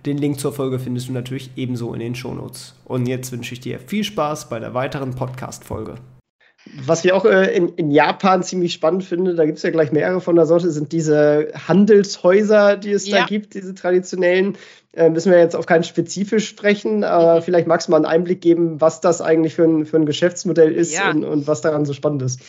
[0.05, 2.75] Den Link zur Folge findest du natürlich ebenso in den Shownotes.
[2.85, 5.95] Und jetzt wünsche ich dir viel Spaß bei der weiteren Podcast-Folge.
[6.85, 9.91] Was ich auch äh, in, in, Japan ziemlich spannend finde, da gibt es ja gleich
[9.91, 13.19] mehrere von der Sorte, sind diese Handelshäuser, die es ja.
[13.19, 14.57] da gibt, diese traditionellen.
[14.93, 17.43] Äh, müssen wir jetzt auf keinen spezifisch sprechen, aber mhm.
[17.43, 20.73] vielleicht magst du mal einen Einblick geben, was das eigentlich für ein, für ein Geschäftsmodell
[20.73, 21.09] ist ja.
[21.11, 22.41] und, und was daran so spannend ist.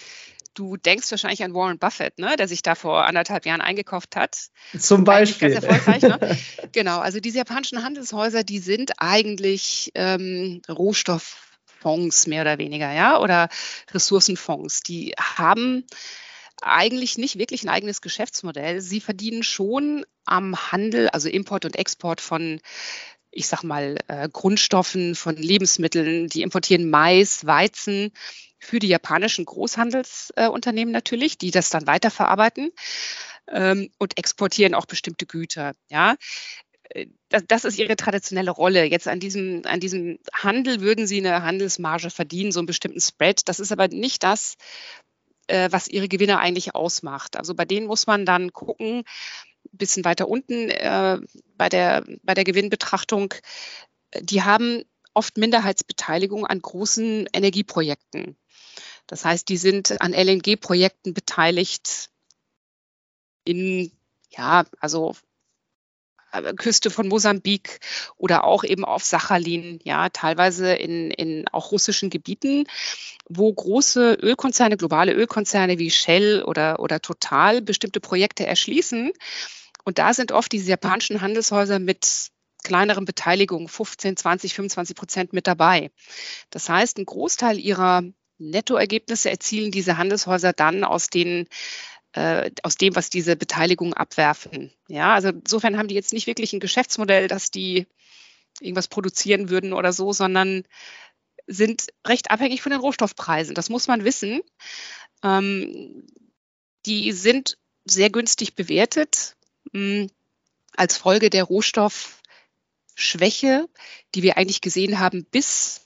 [0.55, 4.49] Du denkst wahrscheinlich an Warren Buffett, ne, der sich da vor anderthalb Jahren eingekauft hat.
[4.77, 5.51] Zum Beispiel.
[5.51, 6.39] Ganz erfolgreich, ne?
[6.73, 11.50] genau, also diese japanischen Handelshäuser, die sind eigentlich ähm, Rohstoff
[11.81, 13.49] Fonds mehr oder weniger, ja, oder
[13.93, 15.85] Ressourcenfonds, die haben
[16.63, 18.81] eigentlich nicht wirklich ein eigenes Geschäftsmodell.
[18.81, 22.61] Sie verdienen schon am Handel, also Import und Export von
[23.33, 26.27] ich sag mal, äh, Grundstoffen, von Lebensmitteln.
[26.27, 28.13] Die importieren Mais, Weizen
[28.59, 32.73] für die japanischen Großhandelsunternehmen äh, natürlich, die das dann weiterverarbeiten
[33.49, 35.75] ähm, und exportieren auch bestimmte Güter.
[35.89, 36.17] Ja,
[37.29, 38.85] das, das, ist ihre traditionelle Rolle.
[38.85, 43.49] Jetzt an diesem, an diesem Handel würden sie eine Handelsmarge verdienen, so einen bestimmten Spread.
[43.49, 44.57] Das ist aber nicht das,
[45.47, 47.37] äh, was ihre Gewinne eigentlich ausmacht.
[47.37, 49.05] Also bei denen muss man dann gucken,
[49.73, 51.21] ein bisschen weiter unten äh,
[51.57, 53.35] bei, der, bei der Gewinnbetrachtung,
[54.21, 58.37] die haben oft Minderheitsbeteiligung an großen Energieprojekten.
[59.07, 62.11] Das heißt, die sind an LNG-Projekten beteiligt
[63.45, 63.91] in,
[64.31, 65.30] ja, also äh,
[66.57, 67.81] Küste von Mosambik
[68.17, 72.65] oder auch eben auf Sachalin, ja, teilweise in, in auch russischen Gebieten,
[73.29, 79.13] wo große Ölkonzerne, globale Ölkonzerne wie Shell oder, oder Total bestimmte Projekte erschließen.
[79.85, 82.31] Und da sind oft diese japanischen Handelshäuser mit
[82.63, 85.91] kleineren Beteiligungen, 15, 20, 25 Prozent mit dabei.
[86.51, 88.03] Das heißt, ein Großteil ihrer
[88.39, 91.47] Nettoergebnisse erzielen diese Handelshäuser dann aus den
[92.13, 94.73] äh, aus dem, was diese Beteiligung abwerfen.
[94.89, 97.87] Ja, also insofern haben die jetzt nicht wirklich ein Geschäftsmodell, dass die
[98.61, 100.65] irgendwas produzieren würden oder so, sondern
[101.47, 103.55] sind recht abhängig von den Rohstoffpreisen.
[103.55, 104.41] Das muss man wissen.
[105.23, 106.07] Ähm,
[106.87, 109.37] die sind sehr günstig bewertet
[109.73, 110.11] mh, hm,
[110.77, 113.69] als Folge der Rohstoffschwäche,
[114.15, 115.83] die wir eigentlich gesehen haben bis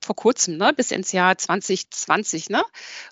[0.00, 2.62] vor kurzem, ne, bis ins Jahr 2020, ne,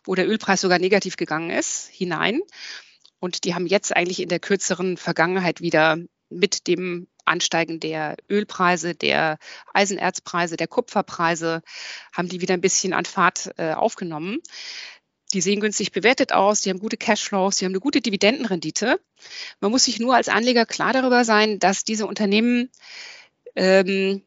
[0.04, 2.40] wo der Ölpreis sogar negativ gegangen ist, hinein.
[3.20, 5.98] Und die haben jetzt eigentlich in der kürzeren Vergangenheit wieder
[6.30, 9.38] mit dem Ansteigen der Ölpreise, der
[9.72, 11.62] Eisenerzpreise, der Kupferpreise,
[12.12, 14.38] haben die wieder ein bisschen an Fahrt äh, aufgenommen.
[15.34, 18.98] Die sehen günstig bewertet aus, die haben gute Cashflows, die haben eine gute Dividendenrendite.
[19.60, 22.70] Man muss sich nur als Anleger klar darüber sein, dass diese Unternehmen
[23.54, 24.22] ähm,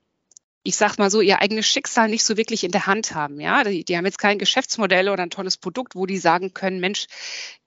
[0.63, 3.39] ich sag mal so, ihr eigenes Schicksal nicht so wirklich in der Hand haben.
[3.39, 6.79] Ja, die, die, haben jetzt kein Geschäftsmodell oder ein tolles Produkt, wo die sagen können,
[6.79, 7.07] Mensch,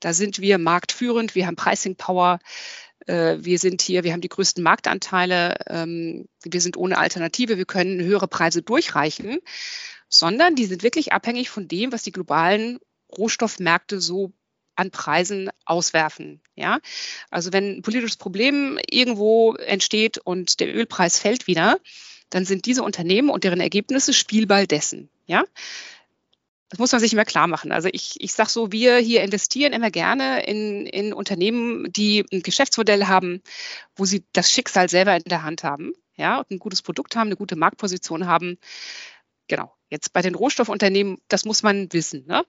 [0.01, 2.39] da sind wir marktführend, wir haben Pricing Power,
[3.07, 7.67] äh, wir sind hier, wir haben die größten Marktanteile, ähm, wir sind ohne Alternative, wir
[7.67, 9.39] können höhere Preise durchreichen,
[10.09, 12.79] sondern die sind wirklich abhängig von dem, was die globalen
[13.17, 14.33] Rohstoffmärkte so
[14.77, 16.43] an Preisen auswerfen.
[16.55, 16.79] Ja,
[17.31, 21.79] also wenn ein politisches Problem irgendwo entsteht und der Ölpreis fällt wieder,
[22.35, 25.09] dann sind diese Unternehmen und deren Ergebnisse Spielball dessen.
[25.27, 25.45] Ja?
[26.69, 27.71] Das muss man sich immer klar machen.
[27.71, 32.43] Also ich, ich sage so, wir hier investieren immer gerne in, in Unternehmen, die ein
[32.43, 33.41] Geschäftsmodell haben,
[33.95, 37.29] wo sie das Schicksal selber in der Hand haben, ja, und ein gutes Produkt haben,
[37.29, 38.59] eine gute Marktposition haben.
[39.47, 39.73] Genau.
[39.89, 42.27] Jetzt bei den Rohstoffunternehmen, das muss man wissen.
[42.27, 42.45] Ne?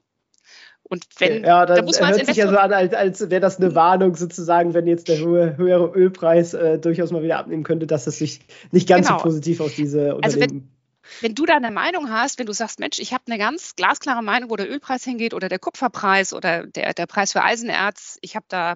[0.87, 3.41] Und wenn, ja, dann da muss man hört sich ja so an, als, als wäre
[3.41, 7.63] das eine Warnung sozusagen, wenn jetzt der höhere, höhere Ölpreis äh, durchaus mal wieder abnehmen
[7.63, 9.17] könnte, dass es sich nicht ganz genau.
[9.17, 10.23] so positiv auf diese Unternehmen...
[10.23, 10.69] Also wenn,
[11.21, 14.21] wenn du da eine Meinung hast, wenn du sagst, Mensch, ich habe eine ganz glasklare
[14.21, 18.35] Meinung, wo der Ölpreis hingeht oder der Kupferpreis oder der, der Preis für Eisenerz, ich
[18.35, 18.75] habe da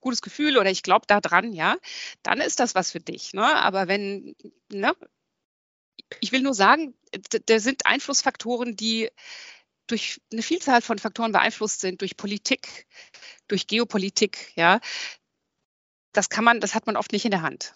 [0.00, 1.76] gutes Gefühl oder ich glaube da dran, ja,
[2.22, 3.34] dann ist das was für dich.
[3.34, 3.44] Ne?
[3.44, 4.34] Aber wenn,
[4.72, 4.92] ne,
[6.20, 6.94] ich will nur sagen,
[7.46, 9.10] da sind Einflussfaktoren, die
[9.90, 12.86] durch eine Vielzahl von Faktoren beeinflusst sind, durch Politik,
[13.48, 14.80] durch Geopolitik, ja.
[16.12, 17.74] Das kann man, das hat man oft nicht in der Hand.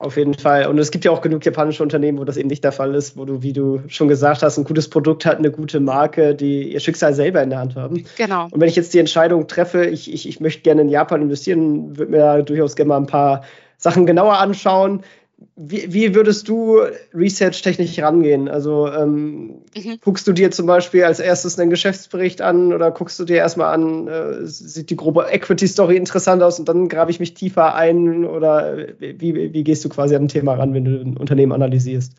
[0.00, 0.68] Auf jeden Fall.
[0.68, 3.16] Und es gibt ja auch genug japanische Unternehmen, wo das eben nicht der Fall ist,
[3.16, 6.72] wo du, wie du schon gesagt hast, ein gutes Produkt hat, eine gute Marke, die
[6.72, 8.06] ihr Schicksal selber in der Hand haben.
[8.16, 8.44] Genau.
[8.44, 11.98] Und wenn ich jetzt die Entscheidung treffe, ich, ich, ich möchte gerne in Japan investieren,
[11.98, 13.42] würde mir da durchaus gerne mal ein paar
[13.76, 15.02] Sachen genauer anschauen
[15.54, 16.80] wie, wie, würdest du
[17.14, 18.48] research-technisch rangehen?
[18.48, 19.98] Also ähm, mhm.
[20.00, 23.72] guckst du dir zum Beispiel als erstes einen Geschäftsbericht an oder guckst du dir erstmal
[23.72, 28.24] an, äh, sieht die grobe Equity-Story interessant aus und dann grabe ich mich tiefer ein
[28.24, 32.12] oder wie, wie gehst du quasi an ein Thema ran, wenn du ein Unternehmen analysierst?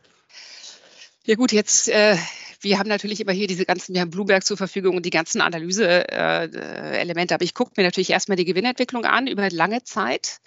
[1.26, 2.16] Ja gut, jetzt äh,
[2.62, 5.42] wir haben natürlich immer hier diese ganzen, wir haben Bloomberg zur Verfügung und die ganzen
[5.42, 10.40] Analyse-Elemente, aber ich gucke mir natürlich erstmal die Gewinnentwicklung an über lange Zeit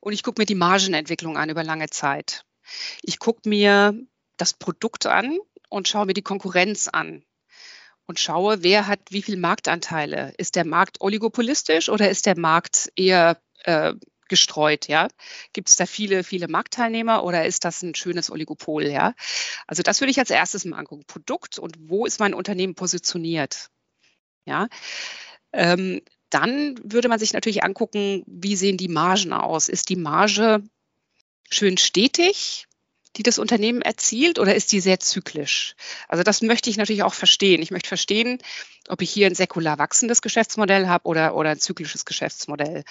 [0.00, 2.44] und ich gucke mir die Margenentwicklung an über lange Zeit.
[3.02, 3.98] Ich gucke mir
[4.36, 7.24] das Produkt an und schaue mir die Konkurrenz an
[8.06, 10.34] und schaue, wer hat wie viel Marktanteile.
[10.36, 13.94] Ist der Markt oligopolistisch oder ist der Markt eher äh,
[14.28, 15.08] gestreut, ja?
[15.52, 19.14] Gibt es da viele, viele Marktteilnehmer oder ist das ein schönes Oligopol, ja?
[19.66, 21.04] Also das würde ich als erstes mal angucken.
[21.06, 23.70] Produkt und wo ist mein Unternehmen positioniert?
[24.46, 24.68] Ja.
[25.52, 29.68] Ähm, dann würde man sich natürlich angucken, wie sehen die Margen aus?
[29.68, 30.62] Ist die Marge
[31.48, 32.66] schön stetig,
[33.16, 35.76] die das Unternehmen erzielt, oder ist die sehr zyklisch?
[36.08, 37.62] Also das möchte ich natürlich auch verstehen.
[37.62, 38.38] Ich möchte verstehen,
[38.88, 42.82] ob ich hier ein säkular wachsendes Geschäftsmodell habe oder, oder ein zyklisches Geschäftsmodell.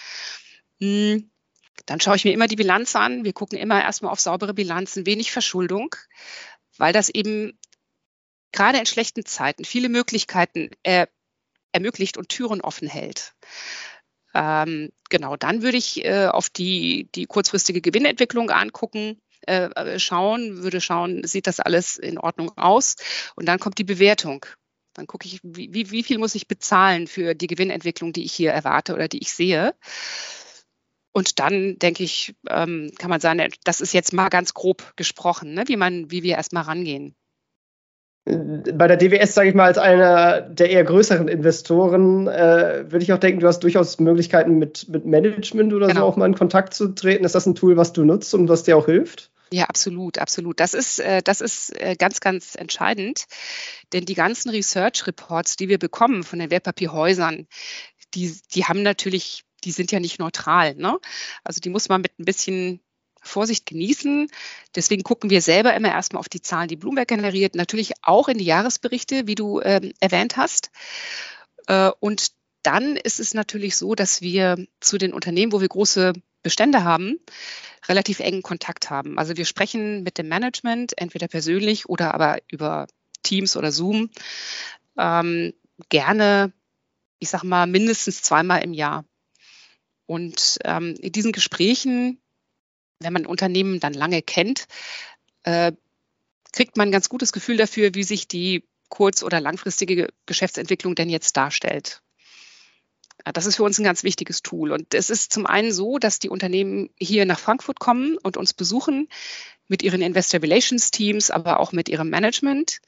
[0.79, 1.29] Hm,
[1.85, 3.23] dann schaue ich mir immer die Bilanz an.
[3.23, 5.95] Wir gucken immer erstmal auf saubere Bilanzen, wenig Verschuldung,
[6.77, 7.57] weil das eben
[8.51, 11.07] gerade in schlechten Zeiten viele Möglichkeiten äh,
[11.71, 13.33] ermöglicht und Türen offen hält.
[14.33, 20.63] Ähm, genau, dann würde ich äh, auf die, die kurzfristige Gewinnentwicklung angucken, äh, äh schauen,
[20.63, 22.95] würde schauen, sieht das alles in Ordnung aus?
[23.35, 24.45] Und dann kommt die Bewertung.
[24.93, 28.51] Dann gucke ich, wie, wie viel muss ich bezahlen für die Gewinnentwicklung, die ich hier
[28.51, 29.73] erwarte oder die ich sehe.
[31.13, 35.53] Und dann denke ich, ähm, kann man sagen, das ist jetzt mal ganz grob gesprochen,
[35.53, 37.15] ne, wie man, wie wir erstmal rangehen.
[38.25, 43.11] Bei der DWS, sage ich mal, als einer der eher größeren Investoren, äh, würde ich
[43.11, 45.99] auch denken, du hast durchaus Möglichkeiten, mit, mit Management oder genau.
[45.99, 47.25] so auch mal in Kontakt zu treten.
[47.25, 49.29] Ist das ein Tool, was du nutzt und was dir auch hilft?
[49.51, 50.59] Ja, absolut, absolut.
[50.59, 53.25] Das ist, äh, das ist äh, ganz, ganz entscheidend,
[53.91, 57.45] denn die ganzen Research Reports, die wir bekommen von den Wertpapierhäusern,
[58.15, 60.75] die, die haben natürlich die sind ja nicht neutral.
[60.75, 60.99] Ne?
[61.43, 62.81] Also die muss man mit ein bisschen
[63.21, 64.29] Vorsicht genießen.
[64.75, 68.37] Deswegen gucken wir selber immer erstmal auf die Zahlen, die Bloomberg generiert, natürlich auch in
[68.37, 70.71] die Jahresberichte, wie du ähm, erwähnt hast.
[71.67, 72.31] Äh, und
[72.63, 77.19] dann ist es natürlich so, dass wir zu den Unternehmen, wo wir große Bestände haben,
[77.87, 79.17] relativ engen Kontakt haben.
[79.17, 82.87] Also wir sprechen mit dem Management, entweder persönlich oder aber über
[83.23, 84.09] Teams oder Zoom,
[84.97, 85.53] ähm,
[85.89, 86.51] gerne,
[87.19, 89.05] ich sag mal, mindestens zweimal im Jahr.
[90.13, 92.21] Und ähm, in diesen Gesprächen,
[92.99, 94.67] wenn man Unternehmen dann lange kennt,
[95.41, 95.71] äh,
[96.51, 101.09] kriegt man ein ganz gutes Gefühl dafür, wie sich die kurz- oder langfristige Geschäftsentwicklung denn
[101.09, 102.03] jetzt darstellt.
[103.25, 104.71] Das ist für uns ein ganz wichtiges Tool.
[104.71, 108.53] Und es ist zum einen so, dass die Unternehmen hier nach Frankfurt kommen und uns
[108.53, 109.09] besuchen
[109.67, 112.81] mit ihren Investor Relations Teams, aber auch mit ihrem Management.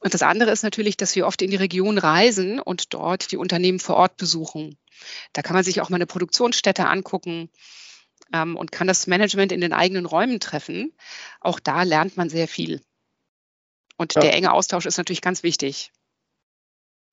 [0.00, 3.36] Und das andere ist natürlich, dass wir oft in die Region reisen und dort die
[3.36, 4.76] Unternehmen vor Ort besuchen.
[5.32, 7.50] Da kann man sich auch mal eine Produktionsstätte angucken
[8.32, 10.92] ähm, und kann das Management in den eigenen Räumen treffen.
[11.40, 12.82] Auch da lernt man sehr viel.
[13.96, 14.20] Und ja.
[14.20, 15.92] der enge Austausch ist natürlich ganz wichtig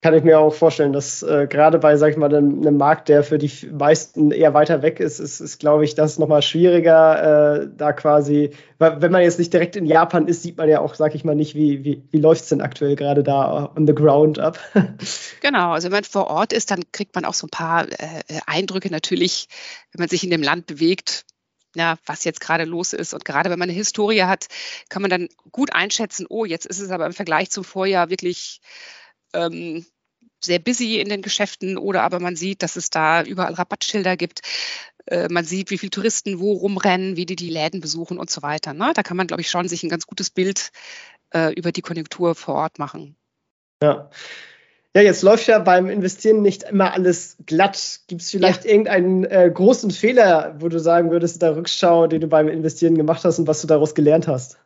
[0.02, 3.24] kann ich mir auch vorstellen, dass äh, gerade bei, sag ich mal, einem, Markt, der
[3.24, 7.68] für die meisten eher weiter weg ist, ist, ist glaube ich, das nochmal schwieriger, äh,
[7.74, 10.94] da quasi, weil wenn man jetzt nicht direkt in Japan ist, sieht man ja auch,
[10.94, 13.94] sag ich mal, nicht, wie, wie, wie läuft es denn aktuell gerade da on the
[13.94, 14.58] ground ab.
[15.40, 18.22] genau, also wenn man vor Ort ist, dann kriegt man auch so ein paar äh,
[18.46, 19.48] Eindrücke natürlich,
[19.92, 21.24] wenn man sich in dem Land bewegt,
[21.74, 23.12] ja, was jetzt gerade los ist.
[23.14, 24.46] Und gerade wenn man eine Historie hat,
[24.88, 28.60] kann man dann gut einschätzen, oh, jetzt ist es aber im Vergleich zum Vorjahr wirklich
[29.32, 29.84] ähm,
[30.40, 34.40] sehr busy in den Geschäften oder aber man sieht, dass es da überall Rabattschilder gibt.
[35.06, 38.42] Äh, man sieht, wie viele Touristen wo rumrennen, wie die die Läden besuchen und so
[38.42, 38.72] weiter.
[38.72, 38.92] Ne?
[38.94, 40.70] Da kann man, glaube ich, schon sich ein ganz gutes Bild
[41.34, 43.16] äh, über die Konjunktur vor Ort machen.
[43.82, 44.10] Ja.
[44.94, 48.00] Ja, jetzt läuft ja beim Investieren nicht immer alles glatt.
[48.06, 48.70] Gibt es vielleicht ja.
[48.70, 53.22] irgendeinen äh, großen Fehler, wo du sagen würdest, der Rückschau, den du beim Investieren gemacht
[53.22, 54.56] hast und was du daraus gelernt hast?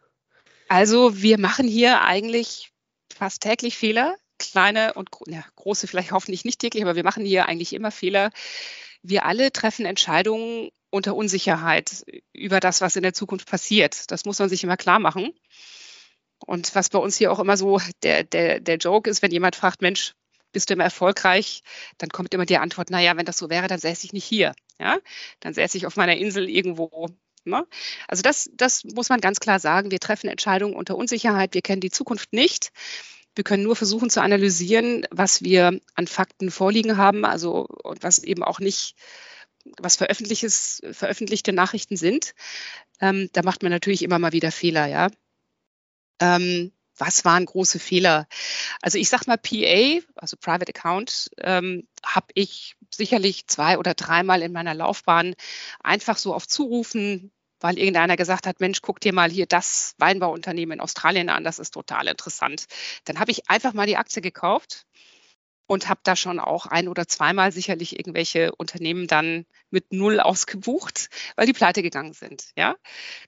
[0.68, 2.70] Also wir machen hier eigentlich
[3.12, 7.46] fast täglich Fehler kleine und ja, große vielleicht hoffentlich nicht täglich, aber wir machen hier
[7.46, 8.30] eigentlich immer Fehler.
[9.02, 14.10] Wir alle treffen Entscheidungen unter Unsicherheit über das, was in der Zukunft passiert.
[14.10, 15.32] Das muss man sich immer klar machen.
[16.46, 19.56] Und was bei uns hier auch immer so der, der, der Joke ist, wenn jemand
[19.56, 20.14] fragt, Mensch,
[20.52, 21.62] bist du immer erfolgreich?
[21.98, 24.54] Dann kommt immer die Antwort, naja, wenn das so wäre, dann säße ich nicht hier.
[24.80, 24.98] Ja?
[25.40, 27.08] Dann säße ich auf meiner Insel irgendwo.
[27.44, 27.66] Ne?
[28.08, 29.90] Also das, das muss man ganz klar sagen.
[29.90, 31.54] Wir treffen Entscheidungen unter Unsicherheit.
[31.54, 32.72] Wir kennen die Zukunft nicht.
[33.34, 38.18] Wir können nur versuchen zu analysieren, was wir an Fakten vorliegen haben, also und was
[38.18, 38.96] eben auch nicht,
[39.78, 42.34] was veröffentlichte Nachrichten sind.
[43.00, 45.08] Ähm, da macht man natürlich immer mal wieder Fehler, ja.
[46.20, 48.28] Ähm, was waren große Fehler?
[48.82, 54.42] Also ich sag mal, PA, also Private Account, ähm, habe ich sicherlich zwei oder dreimal
[54.42, 55.34] in meiner Laufbahn
[55.82, 60.78] einfach so auf Zurufen weil irgendeiner gesagt hat, Mensch, guck dir mal hier das Weinbauunternehmen
[60.78, 62.66] in Australien an, das ist total interessant.
[63.04, 64.86] Dann habe ich einfach mal die Aktie gekauft
[65.70, 71.10] und habe da schon auch ein oder zweimal sicherlich irgendwelche Unternehmen dann mit null ausgebucht,
[71.36, 72.50] weil die pleite gegangen sind.
[72.56, 72.74] Ja,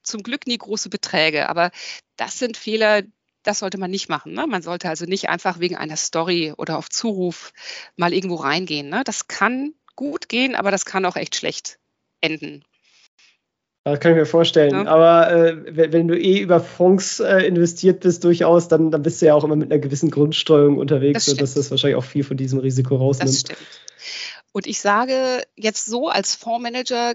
[0.02, 1.70] zum Glück nie große Beträge, aber
[2.16, 3.02] das sind Fehler,
[3.44, 4.32] das sollte man nicht machen.
[4.32, 4.48] Ne?
[4.48, 7.52] Man sollte also nicht einfach wegen einer Story oder auf Zuruf
[7.94, 8.88] mal irgendwo reingehen.
[8.88, 9.02] Ne?
[9.04, 11.78] Das kann gut gehen, aber das kann auch echt schlecht
[12.20, 12.64] enden.
[13.84, 14.70] Das kann ich mir vorstellen.
[14.70, 14.86] Ja.
[14.86, 19.20] Aber äh, wenn, wenn, du eh über Fonds äh, investiert bist, durchaus, dann, dann bist
[19.20, 22.22] du ja auch immer mit einer gewissen Grundsteuerung unterwegs, das sodass das wahrscheinlich auch viel
[22.22, 23.30] von diesem Risiko rausnimmt.
[23.30, 23.58] Das stimmt.
[24.52, 27.14] Und ich sage jetzt so, als Fondsmanager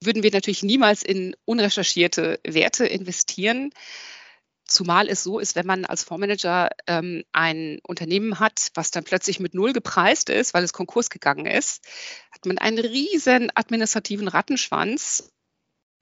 [0.00, 3.70] würden wir natürlich niemals in unrecherchierte Werte investieren.
[4.64, 9.40] Zumal es so ist, wenn man als Fondsmanager ähm, ein Unternehmen hat, was dann plötzlich
[9.40, 11.84] mit Null gepreist ist, weil es Konkurs gegangen ist,
[12.30, 15.30] hat man einen riesen administrativen Rattenschwanz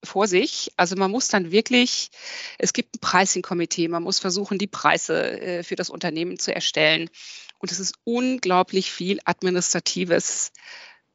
[0.02, 0.72] vor sich.
[0.76, 2.10] Also man muss dann wirklich,
[2.58, 7.10] es gibt ein Pricing-Komitee, man muss versuchen, die Preise äh, für das Unternehmen zu erstellen.
[7.58, 10.52] Und es ist unglaublich viel administratives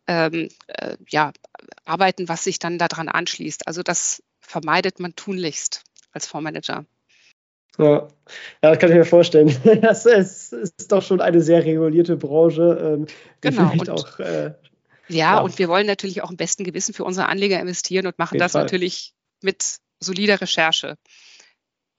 [0.07, 1.33] ähm, äh, ja,
[1.85, 3.67] Arbeiten, was sich dann daran anschließt.
[3.67, 6.85] Also das vermeidet man tunlichst als Fondsmanager.
[7.77, 7.85] Ja.
[7.87, 8.07] ja,
[8.61, 9.53] das kann ich mir vorstellen.
[9.81, 12.97] Das ist, ist doch schon eine sehr regulierte Branche.
[12.99, 13.07] Ähm,
[13.41, 13.71] genau.
[13.71, 14.53] Und, auch, äh,
[15.07, 18.17] Ja, ja, und wir wollen natürlich auch im besten Gewissen für unsere Anleger investieren und
[18.17, 18.63] machen das Fall.
[18.63, 20.97] natürlich mit solider Recherche.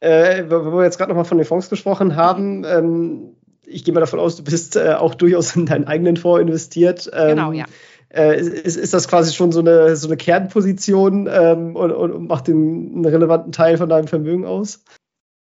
[0.01, 4.01] Äh, wo wir jetzt gerade nochmal von den Fonds gesprochen haben, ähm, ich gehe mal
[4.01, 7.11] davon aus, du bist äh, auch durchaus in deinen eigenen Fonds investiert.
[7.13, 7.65] Ähm, genau, ja.
[8.09, 12.47] Äh, ist, ist das quasi schon so eine, so eine Kernposition ähm, und, und, macht
[12.47, 14.85] den, einen relevanten Teil von deinem Vermögen aus?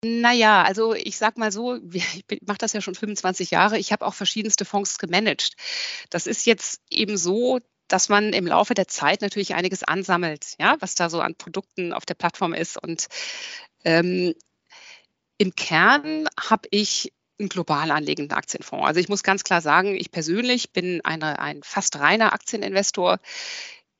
[0.02, 3.78] Naja, also ich sag mal so, ich mache das ja schon 25 Jahre.
[3.78, 5.56] Ich habe auch verschiedenste Fonds gemanagt.
[6.10, 10.76] Das ist jetzt eben so, dass man im Laufe der Zeit natürlich einiges ansammelt, ja,
[10.80, 12.82] was da so an Produkten auf der Plattform ist.
[12.82, 13.08] Und
[13.84, 14.34] ähm,
[15.38, 18.86] im Kern habe ich einen global anlegenden Aktienfonds.
[18.86, 23.18] Also ich muss ganz klar sagen, ich persönlich bin eine, ein fast reiner Aktieninvestor.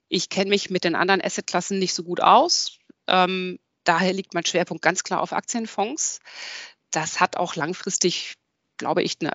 [0.09, 2.78] Ich kenne mich mit den anderen Assetklassen nicht so gut aus.
[3.07, 3.59] Ähm,
[3.91, 6.20] daher liegt mein Schwerpunkt ganz klar auf Aktienfonds.
[6.93, 8.34] Das hat auch langfristig,
[8.76, 9.32] glaube ich, eine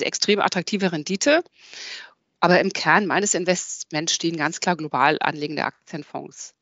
[0.00, 1.42] extrem attraktive Rendite.
[2.38, 6.54] Aber im Kern meines Investments stehen ganz klar global anlegende Aktienfonds.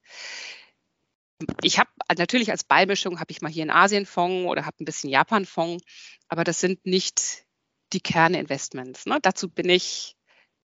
[1.62, 5.10] Ich habe natürlich als Beimischung habe ich mal hier einen Asienfonds oder habe ein bisschen
[5.10, 5.84] Japanfonds,
[6.28, 7.44] aber das sind nicht
[7.92, 9.04] die Kerninvestments.
[9.06, 9.18] Ne?
[9.20, 10.16] Dazu bin ich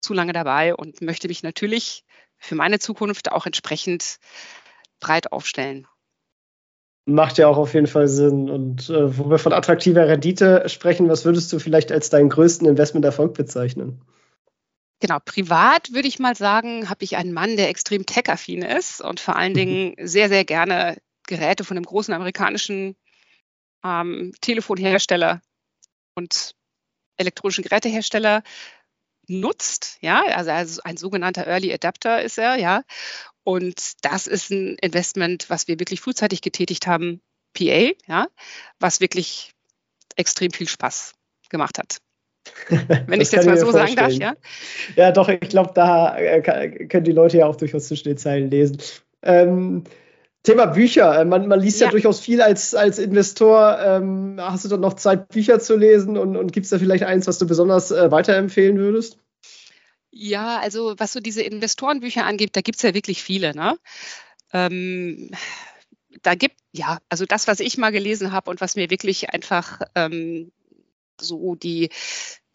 [0.02, 2.04] zu lange dabei und möchte mich natürlich
[2.36, 4.18] für meine Zukunft auch entsprechend
[5.00, 5.88] breit aufstellen.
[7.06, 8.50] Macht ja auch auf jeden Fall Sinn.
[8.50, 12.68] Und äh, wo wir von attraktiver Rendite sprechen, was würdest du vielleicht als deinen größten
[12.68, 14.02] Investmenterfolg bezeichnen?
[15.00, 19.18] Genau, privat würde ich mal sagen, habe ich einen Mann, der extrem tech-affin ist und
[19.18, 22.96] vor allen Dingen sehr, sehr gerne Geräte von einem großen amerikanischen
[23.82, 25.40] ähm, Telefonhersteller
[26.14, 26.54] und
[27.16, 28.42] elektronischen Gerätehersteller
[29.26, 32.82] nutzt, ja, also, also ein sogenannter Early Adapter ist er, ja.
[33.44, 37.20] Und das ist ein Investment, was wir wirklich frühzeitig getätigt haben,
[37.54, 38.26] PA, ja,
[38.78, 39.52] was wirklich
[40.16, 41.14] extrem viel Spaß
[41.48, 41.98] gemacht hat.
[43.06, 44.34] Wenn ich es jetzt mal so sagen darf, ja?
[44.96, 46.40] Ja, doch, ich glaube, da äh,
[46.86, 48.78] können die Leute ja auch durchaus zwischen den Zeilen lesen.
[49.22, 49.84] Ähm,
[50.42, 51.20] Thema Bücher.
[51.20, 51.86] Äh, man, man liest ja.
[51.86, 51.90] ja.
[51.90, 53.78] durchaus viel als, als Investor.
[53.80, 56.16] Ähm, hast du dann noch Zeit, Bücher zu lesen?
[56.16, 59.18] Und, und gibt es da vielleicht eins, was du besonders äh, weiterempfehlen würdest?
[60.10, 63.54] Ja, also was so diese Investorenbücher angeht, da gibt es ja wirklich viele.
[63.54, 63.78] Ne?
[64.52, 65.30] Ähm,
[66.22, 69.80] da gibt, ja, also das, was ich mal gelesen habe und was mir wirklich einfach
[69.94, 70.50] ähm,
[71.20, 71.90] so die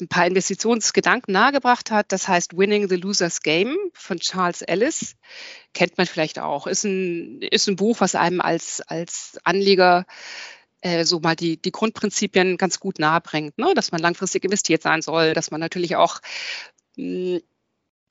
[0.02, 2.12] ein paar Investitionsgedanken nahegebracht hat.
[2.12, 5.16] Das heißt Winning the Loser's Game von Charles Ellis.
[5.74, 6.68] Kennt man vielleicht auch.
[6.68, 10.06] Ist ein, ist ein Buch, was einem als, als Anleger
[10.82, 13.74] äh, so mal die, die Grundprinzipien ganz gut nahebringt, ne?
[13.74, 16.20] dass man langfristig investiert sein soll, dass man natürlich auch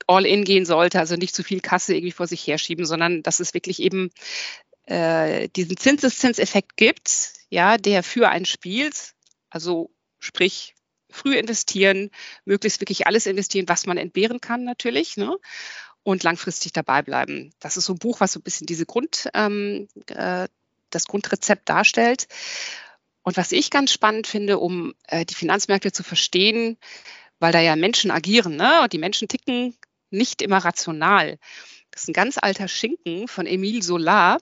[0.07, 3.39] all in gehen sollte, also nicht zu viel Kasse irgendwie vor sich herschieben, sondern dass
[3.39, 4.11] es wirklich eben
[4.85, 9.13] äh, diesen Zinseszinseffekt gibt, ja, der für einen spielt.
[9.49, 10.75] Also sprich
[11.09, 12.11] früh investieren,
[12.43, 15.17] möglichst wirklich alles investieren, was man entbehren kann natürlich.
[15.17, 15.37] Ne?
[16.03, 17.51] Und langfristig dabei bleiben.
[17.59, 20.47] Das ist so ein Buch, was so ein bisschen diese Grund, ähm, äh,
[20.91, 22.27] das Grundrezept darstellt.
[23.23, 26.77] Und was ich ganz spannend finde, um äh, die Finanzmärkte zu verstehen,
[27.45, 28.81] weil da ja Menschen agieren, ne?
[28.81, 29.77] Und die Menschen ticken
[30.09, 31.37] nicht immer rational.
[31.91, 34.39] Das ist ein ganz alter Schinken von Emile Solar.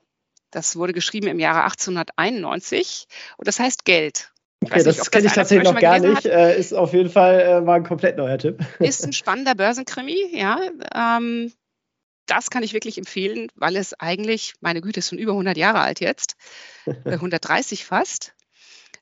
[0.51, 4.32] Das wurde geschrieben im Jahre 1891 und das heißt Geld.
[4.64, 6.26] Okay, das kenne ich tatsächlich noch gar nicht.
[6.26, 8.64] Äh, ist auf jeden Fall äh, mal ein komplett neuer Tipp.
[8.80, 10.62] Ist ein spannender Börsenkrimi, ja.
[10.95, 11.51] Ähm,
[12.28, 15.82] das kann ich wirklich empfehlen, weil es eigentlich, meine Güte, ist schon über 100 Jahre
[15.82, 16.38] alt jetzt,
[16.86, 18.34] 130 äh, fast,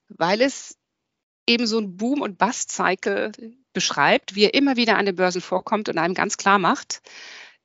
[0.10, 0.76] weil es
[1.48, 3.32] eben so ein Boom- und Bust-Cycle
[3.74, 7.02] beschreibt, wie er immer wieder an den Börsen vorkommt und einem ganz klar macht,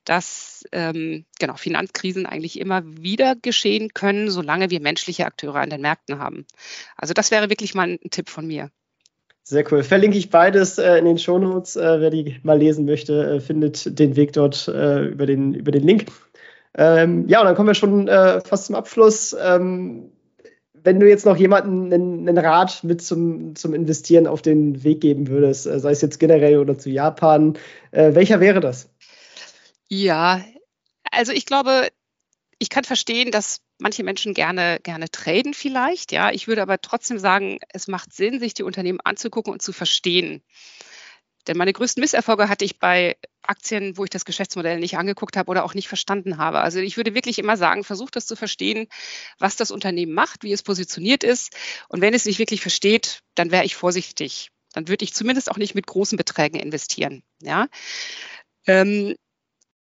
[0.05, 5.81] dass ähm, genau, Finanzkrisen eigentlich immer wieder geschehen können, solange wir menschliche Akteure an den
[5.81, 6.45] Märkten haben.
[6.95, 8.69] Also das wäre wirklich mal ein Tipp von mir.
[9.43, 9.83] Sehr cool.
[9.83, 11.77] Verlinke ich beides äh, in den Shownotes.
[11.77, 15.71] Äh, wer die mal lesen möchte, äh, findet den Weg dort äh, über, den, über
[15.71, 16.05] den Link.
[16.75, 19.35] Ähm, ja, und dann kommen wir schon äh, fast zum Abschluss.
[19.39, 20.11] Ähm,
[20.87, 25.01] wenn du jetzt noch jemanden einen, einen, Rat mit zum, zum Investieren auf den Weg
[25.01, 27.57] geben würdest, äh, sei es jetzt generell oder zu Japan,
[27.91, 28.89] welcher wäre das?
[29.89, 30.41] Ja,
[31.11, 31.89] also ich glaube,
[32.59, 36.11] ich kann verstehen, dass manche Menschen gerne, gerne traden vielleicht.
[36.11, 39.73] Ja, ich würde aber trotzdem sagen, es macht Sinn, sich die Unternehmen anzugucken und zu
[39.73, 40.41] verstehen.
[41.47, 45.49] Denn meine größten Misserfolge hatte ich bei Aktien, wo ich das Geschäftsmodell nicht angeguckt habe
[45.49, 46.59] oder auch nicht verstanden habe.
[46.59, 48.87] Also ich würde wirklich immer sagen, versucht das zu verstehen,
[49.39, 51.55] was das Unternehmen macht, wie es positioniert ist.
[51.87, 54.51] Und wenn es nicht wirklich versteht, dann wäre ich vorsichtig.
[54.73, 57.23] Dann würde ich zumindest auch nicht mit großen Beträgen investieren.
[57.41, 57.67] Ja.
[58.65, 59.15] Ähm,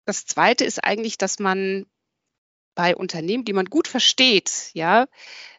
[0.06, 1.86] das Zweite ist eigentlich, dass man
[2.74, 5.06] bei Unternehmen, die man gut versteht, ja,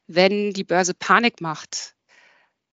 [0.08, 1.96] wenn die Börse Panik macht,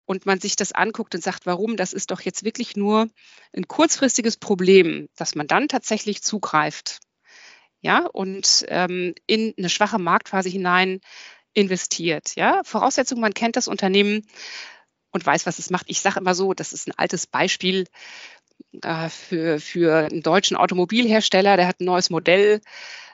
[0.08, 3.08] und man sich das anguckt und sagt, warum, das ist doch jetzt wirklich nur
[3.54, 7.00] ein kurzfristiges Problem, dass man dann tatsächlich zugreift.
[7.82, 11.00] Ja, und ähm, in eine schwache Marktphase hinein
[11.52, 12.36] investiert.
[12.36, 14.26] Ja, Voraussetzung, man kennt das Unternehmen
[15.10, 15.84] und weiß, was es macht.
[15.90, 17.84] Ich sage immer so, das ist ein altes Beispiel
[18.80, 22.62] äh, für, für einen deutschen Automobilhersteller, der hat ein neues Modell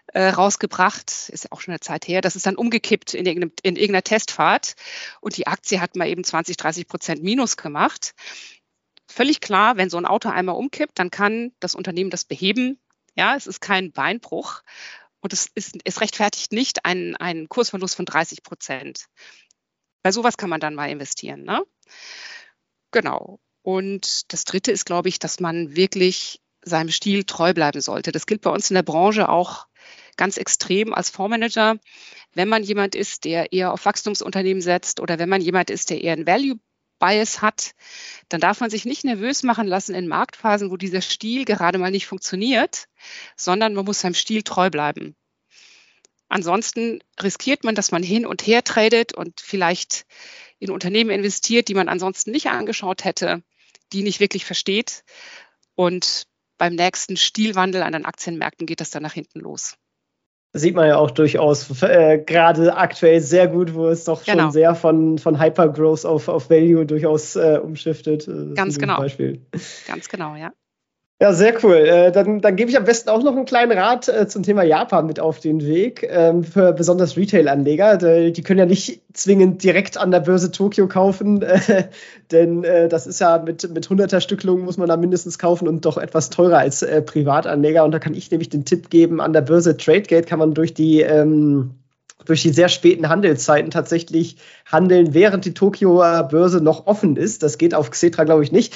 [0.09, 3.53] äh, rausgebracht, ist ja auch schon eine Zeit her, das ist dann umgekippt in, irgendeinem,
[3.63, 4.75] in irgendeiner Testfahrt
[5.21, 8.15] und die Aktie hat mal eben 20, 30 Prozent Minus gemacht.
[9.09, 12.81] Völlig klar, wenn so ein Auto einmal umkippt, dann kann das Unternehmen das beheben.
[13.17, 14.63] Ja, es ist kein Beinbruch
[15.21, 19.07] und es, ist, es rechtfertigt nicht einen, einen Kursverlust von 30 Prozent.
[20.03, 21.45] Bei sowas kann man dann mal investieren.
[21.45, 21.63] Ne?
[22.91, 23.41] Genau.
[23.63, 28.13] Und das Dritte ist, glaube ich, dass man wirklich seinem Stil treu bleiben sollte.
[28.13, 29.67] Das gilt bei uns in der Branche auch
[30.17, 31.79] ganz extrem als Fondsmanager.
[32.33, 36.03] Wenn man jemand ist, der eher auf Wachstumsunternehmen setzt oder wenn man jemand ist, der
[36.03, 36.59] eher ein Value
[36.99, 37.75] Bias hat,
[38.29, 41.91] dann darf man sich nicht nervös machen lassen in Marktphasen, wo dieser Stil gerade mal
[41.91, 42.89] nicht funktioniert,
[43.37, 45.15] sondern man muss seinem Stil treu bleiben.
[46.29, 50.07] Ansonsten riskiert man, dass man hin und her tradet und vielleicht
[50.59, 53.43] in Unternehmen investiert, die man ansonsten nicht angeschaut hätte,
[53.93, 55.05] die nicht wirklich versteht.
[55.75, 59.77] Und beim nächsten Stilwandel an den Aktienmärkten geht das dann nach hinten los
[60.55, 64.45] sieht man ja auch durchaus äh, gerade aktuell sehr gut, wo es doch genau.
[64.45, 68.29] schon sehr von, von Hypergrowth auf, auf Value durchaus äh, umschiftet.
[68.29, 68.99] Äh, Ganz genau.
[68.99, 69.45] Beispiel.
[69.87, 70.53] Ganz genau, ja.
[71.21, 71.77] Ja, sehr cool.
[71.77, 74.65] Äh, dann, dann gebe ich am besten auch noch einen kleinen Rat äh, zum Thema
[74.65, 76.05] Japan mit auf den Weg.
[76.11, 78.31] Ähm, für besonders Retail-Anleger.
[78.33, 81.85] Die können ja nicht zwingend direkt an der Börse Tokio kaufen, äh,
[82.33, 85.85] denn äh, das ist ja mit, mit 100er Stückelungen muss man da mindestens kaufen und
[85.85, 87.85] doch etwas teurer als äh, Privatanleger.
[87.85, 90.75] Und da kann ich nämlich den Tipp geben, an der Börse Tradegate kann man durch
[90.75, 91.77] die ähm,
[92.27, 94.37] durch die sehr späten Handelszeiten tatsächlich
[94.67, 97.43] handeln, während die Tokioer Börse noch offen ist.
[97.43, 98.75] Das geht auf Xetra, glaube ich, nicht.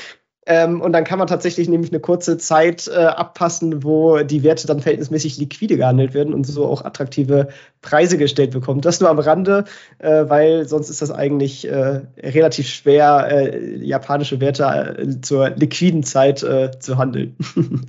[0.50, 4.66] Ähm, und dann kann man tatsächlich nämlich eine kurze Zeit äh, abpassen, wo die Werte
[4.66, 7.48] dann verhältnismäßig liquide gehandelt werden und so auch attraktive
[7.82, 8.80] Preise gestellt bekommen.
[8.80, 9.64] Das nur am Rande,
[9.98, 16.02] äh, weil sonst ist das eigentlich äh, relativ schwer, äh, japanische Werte äh, zur liquiden
[16.02, 17.36] Zeit äh, zu handeln.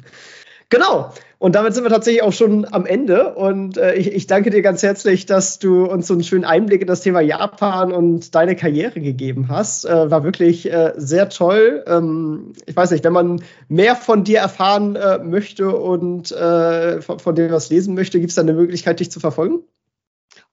[0.70, 1.12] Genau.
[1.40, 3.34] Und damit sind wir tatsächlich auch schon am Ende.
[3.34, 6.82] Und äh, ich, ich, danke dir ganz herzlich, dass du uns so einen schönen Einblick
[6.82, 9.86] in das Thema Japan und deine Karriere gegeben hast.
[9.86, 11.84] Äh, war wirklich äh, sehr toll.
[11.88, 17.20] Ähm, ich weiß nicht, wenn man mehr von dir erfahren äh, möchte und äh, von,
[17.20, 19.64] von dir was lesen möchte, gibt es da eine Möglichkeit, dich zu verfolgen?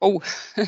[0.01, 0.21] Oh,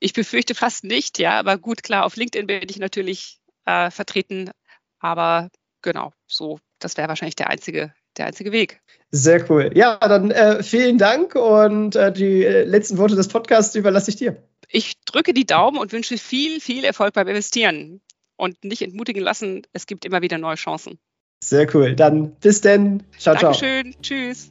[0.00, 1.38] ich befürchte fast nicht, ja.
[1.38, 4.50] Aber gut, klar, auf LinkedIn bin ich natürlich äh, vertreten.
[4.98, 5.50] Aber
[5.82, 8.80] genau, so, das wäre wahrscheinlich der einzige der einzige Weg.
[9.10, 9.70] Sehr cool.
[9.74, 14.16] Ja, dann äh, vielen Dank und äh, die äh, letzten Worte des Podcasts überlasse ich
[14.16, 14.36] dir.
[14.68, 18.00] Ich drücke die Daumen und wünsche viel, viel Erfolg beim Investieren
[18.36, 19.62] und nicht entmutigen lassen.
[19.72, 20.98] Es gibt immer wieder neue Chancen.
[21.42, 21.96] Sehr cool.
[21.96, 23.02] Dann bis denn.
[23.18, 23.92] Ciao, Dankeschön.
[23.92, 24.02] ciao.
[24.02, 24.50] Tschüss.